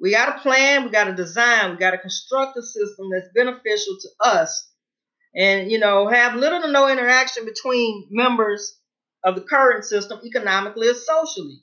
We 0.00 0.12
got 0.12 0.36
to 0.36 0.42
plan, 0.42 0.84
we 0.84 0.90
got 0.90 1.04
to 1.04 1.14
design, 1.14 1.72
we 1.72 1.76
got 1.76 1.90
to 1.90 1.98
construct 1.98 2.56
a 2.56 2.62
system 2.62 3.08
that's 3.12 3.28
beneficial 3.34 3.96
to 4.00 4.08
us 4.28 4.68
and 5.34 5.70
you 5.70 5.78
know 5.78 6.08
have 6.08 6.34
little 6.34 6.60
to 6.60 6.70
no 6.70 6.88
interaction 6.88 7.44
between 7.44 8.06
members 8.10 8.78
of 9.24 9.34
the 9.34 9.40
current 9.42 9.84
system 9.84 10.20
economically 10.24 10.88
or 10.88 10.94
socially. 10.94 11.62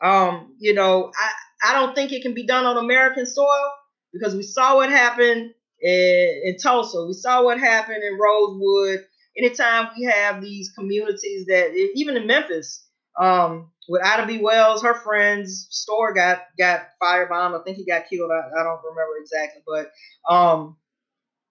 Um, 0.00 0.54
you 0.58 0.74
know, 0.74 1.10
I, 1.16 1.70
I 1.70 1.72
don't 1.74 1.94
think 1.94 2.12
it 2.12 2.22
can 2.22 2.34
be 2.34 2.46
done 2.46 2.64
on 2.66 2.76
American 2.76 3.26
soil 3.26 3.70
because 4.12 4.34
we 4.34 4.42
saw 4.42 4.76
what 4.76 4.90
happened 4.90 5.52
in, 5.80 6.42
in 6.44 6.56
Tulsa. 6.56 7.04
We 7.04 7.14
saw 7.14 7.42
what 7.42 7.58
happened 7.58 8.02
in 8.02 8.18
Rosewood. 8.18 9.04
Anytime 9.36 9.88
we 9.96 10.04
have 10.04 10.40
these 10.40 10.72
communities 10.72 11.46
that, 11.46 11.72
even 11.94 12.16
in 12.16 12.26
Memphis, 12.26 12.87
um, 13.18 13.70
with 13.88 14.04
Ida 14.04 14.26
B. 14.26 14.38
Wells, 14.38 14.82
her 14.82 14.94
friend's 14.94 15.66
store 15.70 16.12
got 16.12 16.42
got 16.58 16.88
firebombed. 17.02 17.58
I 17.58 17.64
think 17.64 17.76
he 17.76 17.84
got 17.84 18.08
killed. 18.08 18.30
I, 18.30 18.60
I 18.60 18.62
don't 18.62 18.80
remember 18.84 19.16
exactly, 19.20 19.62
but 19.66 19.90
um, 20.32 20.76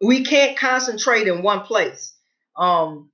we 0.02 0.24
can't 0.24 0.58
concentrate 0.58 1.28
in 1.28 1.44
one 1.44 1.62
place. 1.62 2.14
Um, 2.56 3.10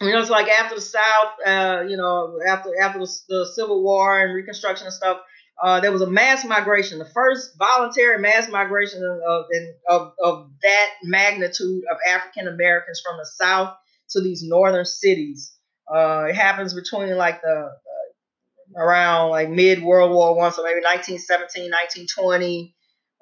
you 0.00 0.10
know, 0.10 0.20
it's 0.20 0.30
like 0.30 0.48
after 0.48 0.74
the 0.74 0.80
South, 0.80 1.32
uh, 1.46 1.84
you 1.88 1.96
know, 1.96 2.38
after 2.46 2.70
after 2.80 2.98
the, 2.98 3.18
the, 3.28 3.46
Civil 3.54 3.82
War 3.82 4.20
and 4.20 4.34
Reconstruction 4.34 4.86
and 4.86 4.94
stuff, 4.94 5.18
uh, 5.62 5.80
there 5.80 5.92
was 5.92 6.02
a 6.02 6.10
mass 6.10 6.44
migration, 6.44 6.98
the 6.98 7.04
first 7.04 7.56
voluntary 7.58 8.18
mass 8.18 8.48
migration 8.48 9.04
of, 9.04 9.44
of, 9.88 10.12
of 10.22 10.50
that 10.62 10.88
magnitude 11.04 11.84
of 11.90 11.98
African 12.08 12.48
Americans 12.48 13.00
from 13.04 13.18
the 13.18 13.26
South 13.26 13.76
to 14.10 14.20
these 14.20 14.42
northern 14.42 14.84
cities. 14.84 15.54
Uh, 15.92 16.26
it 16.28 16.34
happens 16.34 16.74
between 16.74 17.16
like 17.16 17.40
the 17.42 17.70
uh, 17.70 18.80
around 18.80 19.30
like 19.30 19.50
mid 19.50 19.82
World 19.82 20.12
War 20.12 20.36
One, 20.36 20.52
so 20.52 20.62
maybe 20.62 20.80
1917, 20.80 21.70
1920 21.70 22.74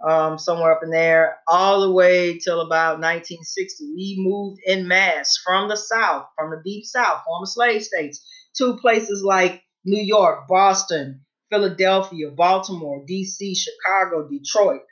um, 0.06 0.38
somewhere 0.38 0.72
up 0.72 0.82
in 0.82 0.90
there, 0.90 1.38
all 1.46 1.80
the 1.82 1.90
way 1.90 2.38
till 2.38 2.60
about 2.60 3.00
1960. 3.00 3.92
We 3.94 4.16
moved 4.18 4.60
in 4.64 4.88
mass 4.88 5.38
from 5.44 5.68
the 5.68 5.76
South, 5.76 6.26
from 6.36 6.50
the 6.50 6.62
deep 6.64 6.84
South, 6.84 7.22
former 7.24 7.46
slave 7.46 7.82
states, 7.82 8.26
to 8.56 8.76
places 8.76 9.22
like 9.22 9.62
New 9.84 10.02
York, 10.02 10.48
Boston, 10.48 11.24
Philadelphia, 11.50 12.30
Baltimore, 12.30 13.04
D.C., 13.06 13.54
Chicago, 13.54 14.28
Detroit. 14.28 14.82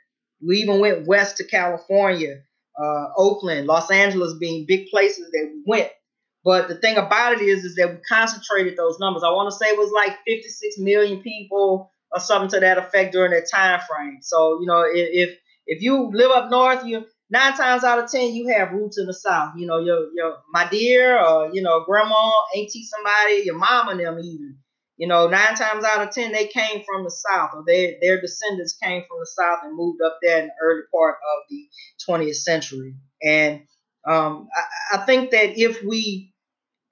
We 0.45 0.57
even 0.57 0.79
went 0.79 1.07
west 1.07 1.37
to 1.37 1.47
California, 1.47 2.41
uh, 2.81 3.05
Oakland, 3.17 3.67
Los 3.67 3.91
Angeles 3.91 4.37
being 4.39 4.65
big 4.67 4.87
places 4.89 5.29
that 5.31 5.51
we 5.53 5.63
went. 5.65 5.89
But 6.43 6.67
the 6.69 6.75
thing 6.75 6.97
about 6.97 7.33
it 7.33 7.41
is, 7.41 7.63
is 7.65 7.75
that 7.75 7.89
we 7.89 7.97
concentrated 8.07 8.77
those 8.77 8.97
numbers. 8.99 9.23
I 9.23 9.29
want 9.31 9.51
to 9.51 9.55
say 9.55 9.67
it 9.71 9.77
was 9.77 9.91
like 9.91 10.17
56 10.25 10.77
million 10.79 11.21
people 11.21 11.91
or 12.11 12.19
something 12.19 12.49
to 12.51 12.59
that 12.61 12.77
effect 12.77 13.13
during 13.13 13.31
that 13.31 13.49
time 13.51 13.79
frame. 13.87 14.19
So 14.21 14.59
you 14.61 14.67
know, 14.67 14.83
if 14.87 15.37
if 15.67 15.81
you 15.81 16.09
live 16.13 16.31
up 16.31 16.49
north, 16.49 16.85
you 16.85 17.05
nine 17.29 17.53
times 17.53 17.83
out 17.83 17.99
of 18.03 18.09
ten 18.09 18.33
you 18.33 18.47
have 18.47 18.71
roots 18.71 18.97
in 18.97 19.05
the 19.05 19.13
south. 19.13 19.53
You 19.57 19.67
know, 19.67 19.79
your 19.79 20.07
your 20.15 20.37
my 20.51 20.67
dear 20.69 21.19
or 21.19 21.51
you 21.53 21.61
know 21.61 21.83
grandma, 21.85 22.31
auntie, 22.55 22.85
somebody, 22.85 23.43
your 23.45 23.57
mom 23.57 23.89
and 23.89 23.99
them 23.99 24.19
even. 24.19 24.57
You 24.97 25.07
know, 25.07 25.27
nine 25.29 25.55
times 25.55 25.85
out 25.85 26.05
of 26.05 26.11
ten 26.13 26.31
they 26.31 26.47
came 26.47 26.83
from 26.85 27.03
the 27.03 27.11
south, 27.11 27.51
or 27.53 27.63
their 27.65 27.93
their 28.01 28.19
descendants 28.19 28.77
came 28.81 29.03
from 29.07 29.19
the 29.19 29.27
south 29.27 29.59
and 29.63 29.75
moved 29.75 30.01
up 30.01 30.17
there 30.21 30.39
in 30.41 30.47
the 30.47 30.53
early 30.61 30.81
part 30.93 31.15
of 31.15 31.43
the 31.49 31.67
20th 32.07 32.35
century. 32.35 32.95
And 33.23 33.61
um, 34.07 34.47
I, 34.55 34.97
I 34.97 35.05
think 35.05 35.31
that 35.31 35.57
if 35.59 35.83
we 35.83 36.33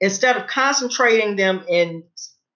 instead 0.00 0.36
of 0.36 0.46
concentrating 0.46 1.36
them 1.36 1.64
in 1.68 2.04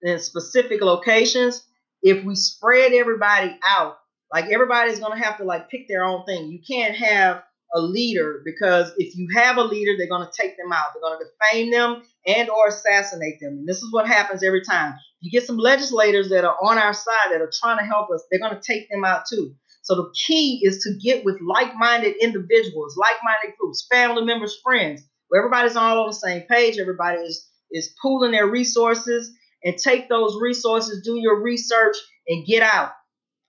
in 0.01 0.19
specific 0.19 0.81
locations, 0.81 1.65
if 2.01 2.23
we 2.23 2.35
spread 2.35 2.93
everybody 2.93 3.57
out, 3.67 3.97
like 4.31 4.45
everybody's 4.51 4.99
gonna 4.99 5.23
have 5.23 5.37
to 5.37 5.43
like 5.43 5.69
pick 5.69 5.87
their 5.87 6.03
own 6.03 6.25
thing. 6.25 6.51
You 6.51 6.59
can't 6.67 6.95
have 6.95 7.43
a 7.75 7.81
leader 7.81 8.41
because 8.45 8.91
if 8.97 9.15
you 9.15 9.27
have 9.35 9.57
a 9.57 9.63
leader, 9.63 9.93
they're 9.97 10.09
gonna 10.09 10.29
take 10.37 10.57
them 10.57 10.71
out. 10.71 10.87
They're 10.93 11.01
gonna 11.01 11.23
defame 11.25 11.71
them 11.71 12.03
and 12.27 12.49
or 12.49 12.67
assassinate 12.67 13.39
them. 13.39 13.53
And 13.59 13.67
this 13.67 13.77
is 13.77 13.91
what 13.91 14.07
happens 14.07 14.43
every 14.43 14.63
time. 14.63 14.95
You 15.21 15.31
get 15.31 15.47
some 15.47 15.57
legislators 15.57 16.29
that 16.29 16.43
are 16.43 16.57
on 16.61 16.77
our 16.77 16.93
side 16.93 17.31
that 17.31 17.41
are 17.41 17.51
trying 17.61 17.79
to 17.79 17.85
help 17.85 18.09
us, 18.11 18.23
they're 18.29 18.39
gonna 18.39 18.61
take 18.61 18.89
them 18.89 19.05
out 19.05 19.23
too. 19.29 19.55
So 19.83 19.95
the 19.95 20.13
key 20.25 20.61
is 20.63 20.79
to 20.83 20.97
get 21.03 21.23
with 21.25 21.39
like-minded 21.41 22.15
individuals, 22.21 22.97
like-minded 22.97 23.55
groups, 23.59 23.85
family 23.91 24.23
members, 24.23 24.57
friends, 24.63 25.03
where 25.27 25.41
everybody's 25.41 25.75
all 25.75 25.99
on 25.99 26.07
the 26.07 26.13
same 26.13 26.43
page, 26.49 26.79
everybody 26.79 27.19
is 27.19 27.47
is 27.71 27.93
pooling 28.01 28.31
their 28.31 28.47
resources 28.47 29.31
and 29.63 29.77
take 29.77 30.07
those 30.07 30.37
resources, 30.39 31.03
do 31.03 31.19
your 31.19 31.41
research, 31.41 31.95
and 32.27 32.45
get 32.45 32.61
out. 32.61 32.91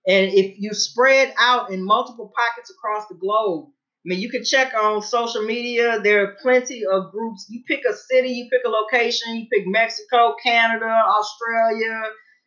And 0.07 0.31
if 0.31 0.55
you 0.59 0.73
spread 0.73 1.33
out 1.39 1.71
in 1.71 1.83
multiple 1.83 2.31
pockets 2.35 2.71
across 2.71 3.07
the 3.07 3.15
globe, 3.15 3.69
I 3.69 4.05
mean, 4.05 4.19
you 4.19 4.29
can 4.29 4.43
check 4.43 4.73
on 4.75 5.01
social 5.01 5.43
media. 5.43 5.99
There 5.99 6.23
are 6.23 6.35
plenty 6.41 6.83
of 6.85 7.11
groups. 7.11 7.47
You 7.49 7.63
pick 7.67 7.81
a 7.89 7.93
city, 7.93 8.29
you 8.29 8.47
pick 8.51 8.61
a 8.65 8.69
location, 8.69 9.35
you 9.35 9.47
pick 9.51 9.65
Mexico, 9.65 10.35
Canada, 10.43 10.85
Australia, 10.85 12.03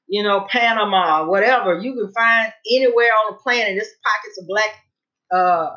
you 0.08 0.22
know, 0.22 0.46
Panama, 0.48 1.26
whatever. 1.26 1.78
You 1.78 1.94
can 1.94 2.12
find 2.12 2.52
anywhere 2.70 3.10
on 3.24 3.32
the 3.32 3.38
planet. 3.38 3.74
There's 3.76 3.88
pockets 4.02 4.40
of 4.40 4.46
black 4.48 4.70
uh, 5.30 5.70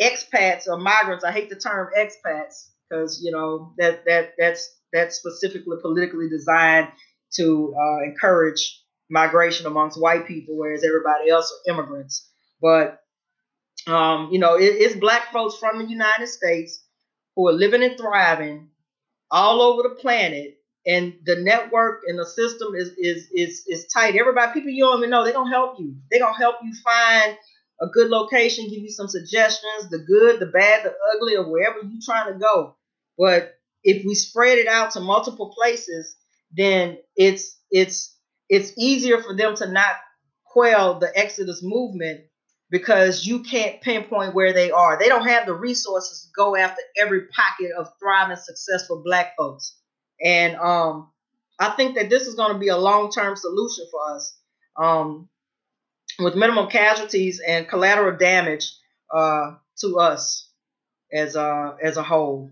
expats 0.00 0.68
or 0.68 0.78
migrants. 0.78 1.24
I 1.24 1.32
hate 1.32 1.50
the 1.50 1.56
term 1.56 1.90
expats 1.96 2.68
because 2.88 3.20
you 3.22 3.30
know 3.30 3.74
that 3.78 4.04
that 4.06 4.32
that's 4.38 4.74
that's 4.92 5.16
specifically 5.16 5.76
politically 5.80 6.28
designed 6.28 6.88
to 7.34 7.74
uh, 7.78 8.04
encourage 8.04 8.82
migration 9.10 9.66
amongst 9.66 10.00
white 10.00 10.26
people, 10.26 10.56
whereas 10.56 10.84
everybody 10.84 11.30
else 11.30 11.52
are 11.52 11.72
immigrants. 11.72 12.28
But 12.60 13.00
um, 13.86 14.30
you 14.32 14.38
know, 14.38 14.56
it, 14.56 14.64
it's 14.64 14.96
black 14.96 15.32
folks 15.32 15.56
from 15.56 15.78
the 15.78 15.88
United 15.88 16.28
States 16.28 16.84
who 17.36 17.48
are 17.48 17.52
living 17.52 17.82
and 17.82 17.96
thriving 17.96 18.68
all 19.30 19.62
over 19.62 19.88
the 19.88 19.94
planet, 19.96 20.58
and 20.86 21.14
the 21.24 21.36
network 21.36 22.02
and 22.06 22.18
the 22.18 22.26
system 22.26 22.74
is 22.74 22.90
is 22.96 23.28
is 23.34 23.64
is 23.66 23.86
tight. 23.86 24.16
Everybody, 24.16 24.52
people 24.52 24.70
you 24.70 24.84
don't 24.84 24.98
even 24.98 25.10
know, 25.10 25.24
they're 25.24 25.32
gonna 25.32 25.50
help 25.50 25.78
you. 25.78 25.94
They're 26.10 26.20
gonna 26.20 26.38
help 26.38 26.56
you 26.62 26.72
find 26.82 27.36
a 27.80 27.86
good 27.86 28.08
location, 28.10 28.68
give 28.68 28.80
you 28.80 28.90
some 28.90 29.08
suggestions, 29.08 29.90
the 29.90 29.98
good, 29.98 30.40
the 30.40 30.46
bad, 30.46 30.84
the 30.84 30.94
ugly, 31.14 31.36
or 31.36 31.50
wherever 31.50 31.78
you're 31.78 32.00
trying 32.04 32.32
to 32.32 32.38
go. 32.38 32.76
But 33.18 33.54
if 33.84 34.04
we 34.04 34.14
spread 34.14 34.58
it 34.58 34.66
out 34.66 34.92
to 34.92 35.00
multiple 35.00 35.52
places, 35.54 36.16
then 36.52 36.98
it's 37.16 37.58
it's 37.70 38.16
it's 38.48 38.72
easier 38.78 39.22
for 39.22 39.36
them 39.36 39.54
to 39.56 39.70
not 39.70 39.96
quell 40.46 40.98
the 40.98 41.10
exodus 41.16 41.62
movement 41.62 42.22
because 42.70 43.26
you 43.26 43.42
can't 43.42 43.80
pinpoint 43.80 44.34
where 44.34 44.52
they 44.52 44.70
are. 44.70 44.98
They 44.98 45.08
don't 45.08 45.26
have 45.26 45.46
the 45.46 45.54
resources 45.54 46.22
to 46.22 46.28
go 46.36 46.56
after 46.56 46.80
every 46.96 47.26
pocket 47.28 47.70
of 47.76 47.88
thriving, 48.00 48.36
successful 48.36 49.02
black 49.04 49.34
folks. 49.36 49.76
And 50.22 50.56
um, 50.56 51.10
I 51.58 51.70
think 51.70 51.94
that 51.96 52.10
this 52.10 52.26
is 52.26 52.34
going 52.34 52.52
to 52.52 52.58
be 52.58 52.68
a 52.68 52.76
long-term 52.76 53.36
solution 53.36 53.86
for 53.90 54.14
us. 54.14 54.36
Um, 54.76 55.28
with 56.18 56.34
minimum 56.34 56.68
casualties 56.68 57.40
and 57.40 57.68
collateral 57.68 58.16
damage 58.16 58.72
uh, 59.14 59.54
to 59.80 59.98
us 59.98 60.48
as 61.12 61.36
a, 61.36 61.76
as 61.82 61.96
a 61.96 62.02
whole. 62.02 62.50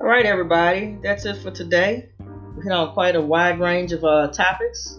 All 0.00 0.08
right, 0.08 0.26
everybody, 0.26 0.98
that's 1.02 1.24
it 1.24 1.36
for 1.36 1.50
today. 1.50 2.11
Hit 2.62 2.72
on 2.72 2.92
quite 2.92 3.16
a 3.16 3.20
wide 3.20 3.58
range 3.58 3.92
of 3.92 4.04
uh, 4.04 4.28
topics. 4.28 4.98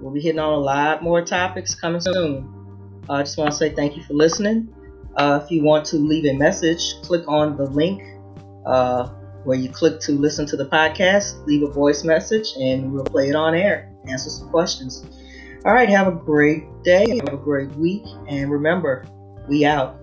We'll 0.00 0.12
be 0.12 0.20
hitting 0.20 0.40
on 0.40 0.52
a 0.52 0.58
lot 0.58 1.02
more 1.02 1.24
topics 1.24 1.74
coming 1.74 2.00
soon. 2.00 3.02
I 3.08 3.22
just 3.22 3.38
want 3.38 3.52
to 3.52 3.56
say 3.56 3.70
thank 3.70 3.96
you 3.96 4.02
for 4.02 4.14
listening. 4.14 4.74
Uh, 5.16 5.40
if 5.42 5.50
you 5.50 5.62
want 5.62 5.84
to 5.86 5.96
leave 5.96 6.24
a 6.24 6.36
message, 6.36 7.00
click 7.02 7.26
on 7.28 7.56
the 7.56 7.66
link 7.66 8.02
uh, 8.66 9.08
where 9.44 9.56
you 9.56 9.68
click 9.68 10.00
to 10.00 10.12
listen 10.12 10.44
to 10.46 10.56
the 10.56 10.66
podcast, 10.66 11.46
leave 11.46 11.62
a 11.62 11.70
voice 11.70 12.02
message, 12.02 12.54
and 12.60 12.92
we'll 12.92 13.04
play 13.04 13.28
it 13.28 13.36
on 13.36 13.54
air, 13.54 13.94
answer 14.08 14.30
some 14.30 14.48
questions. 14.50 15.06
All 15.64 15.72
right, 15.72 15.88
have 15.88 16.08
a 16.08 16.12
great 16.12 16.64
day, 16.82 17.20
have 17.24 17.32
a 17.32 17.36
great 17.36 17.70
week, 17.76 18.04
and 18.28 18.50
remember, 18.50 19.06
we 19.48 19.64
out. 19.64 19.98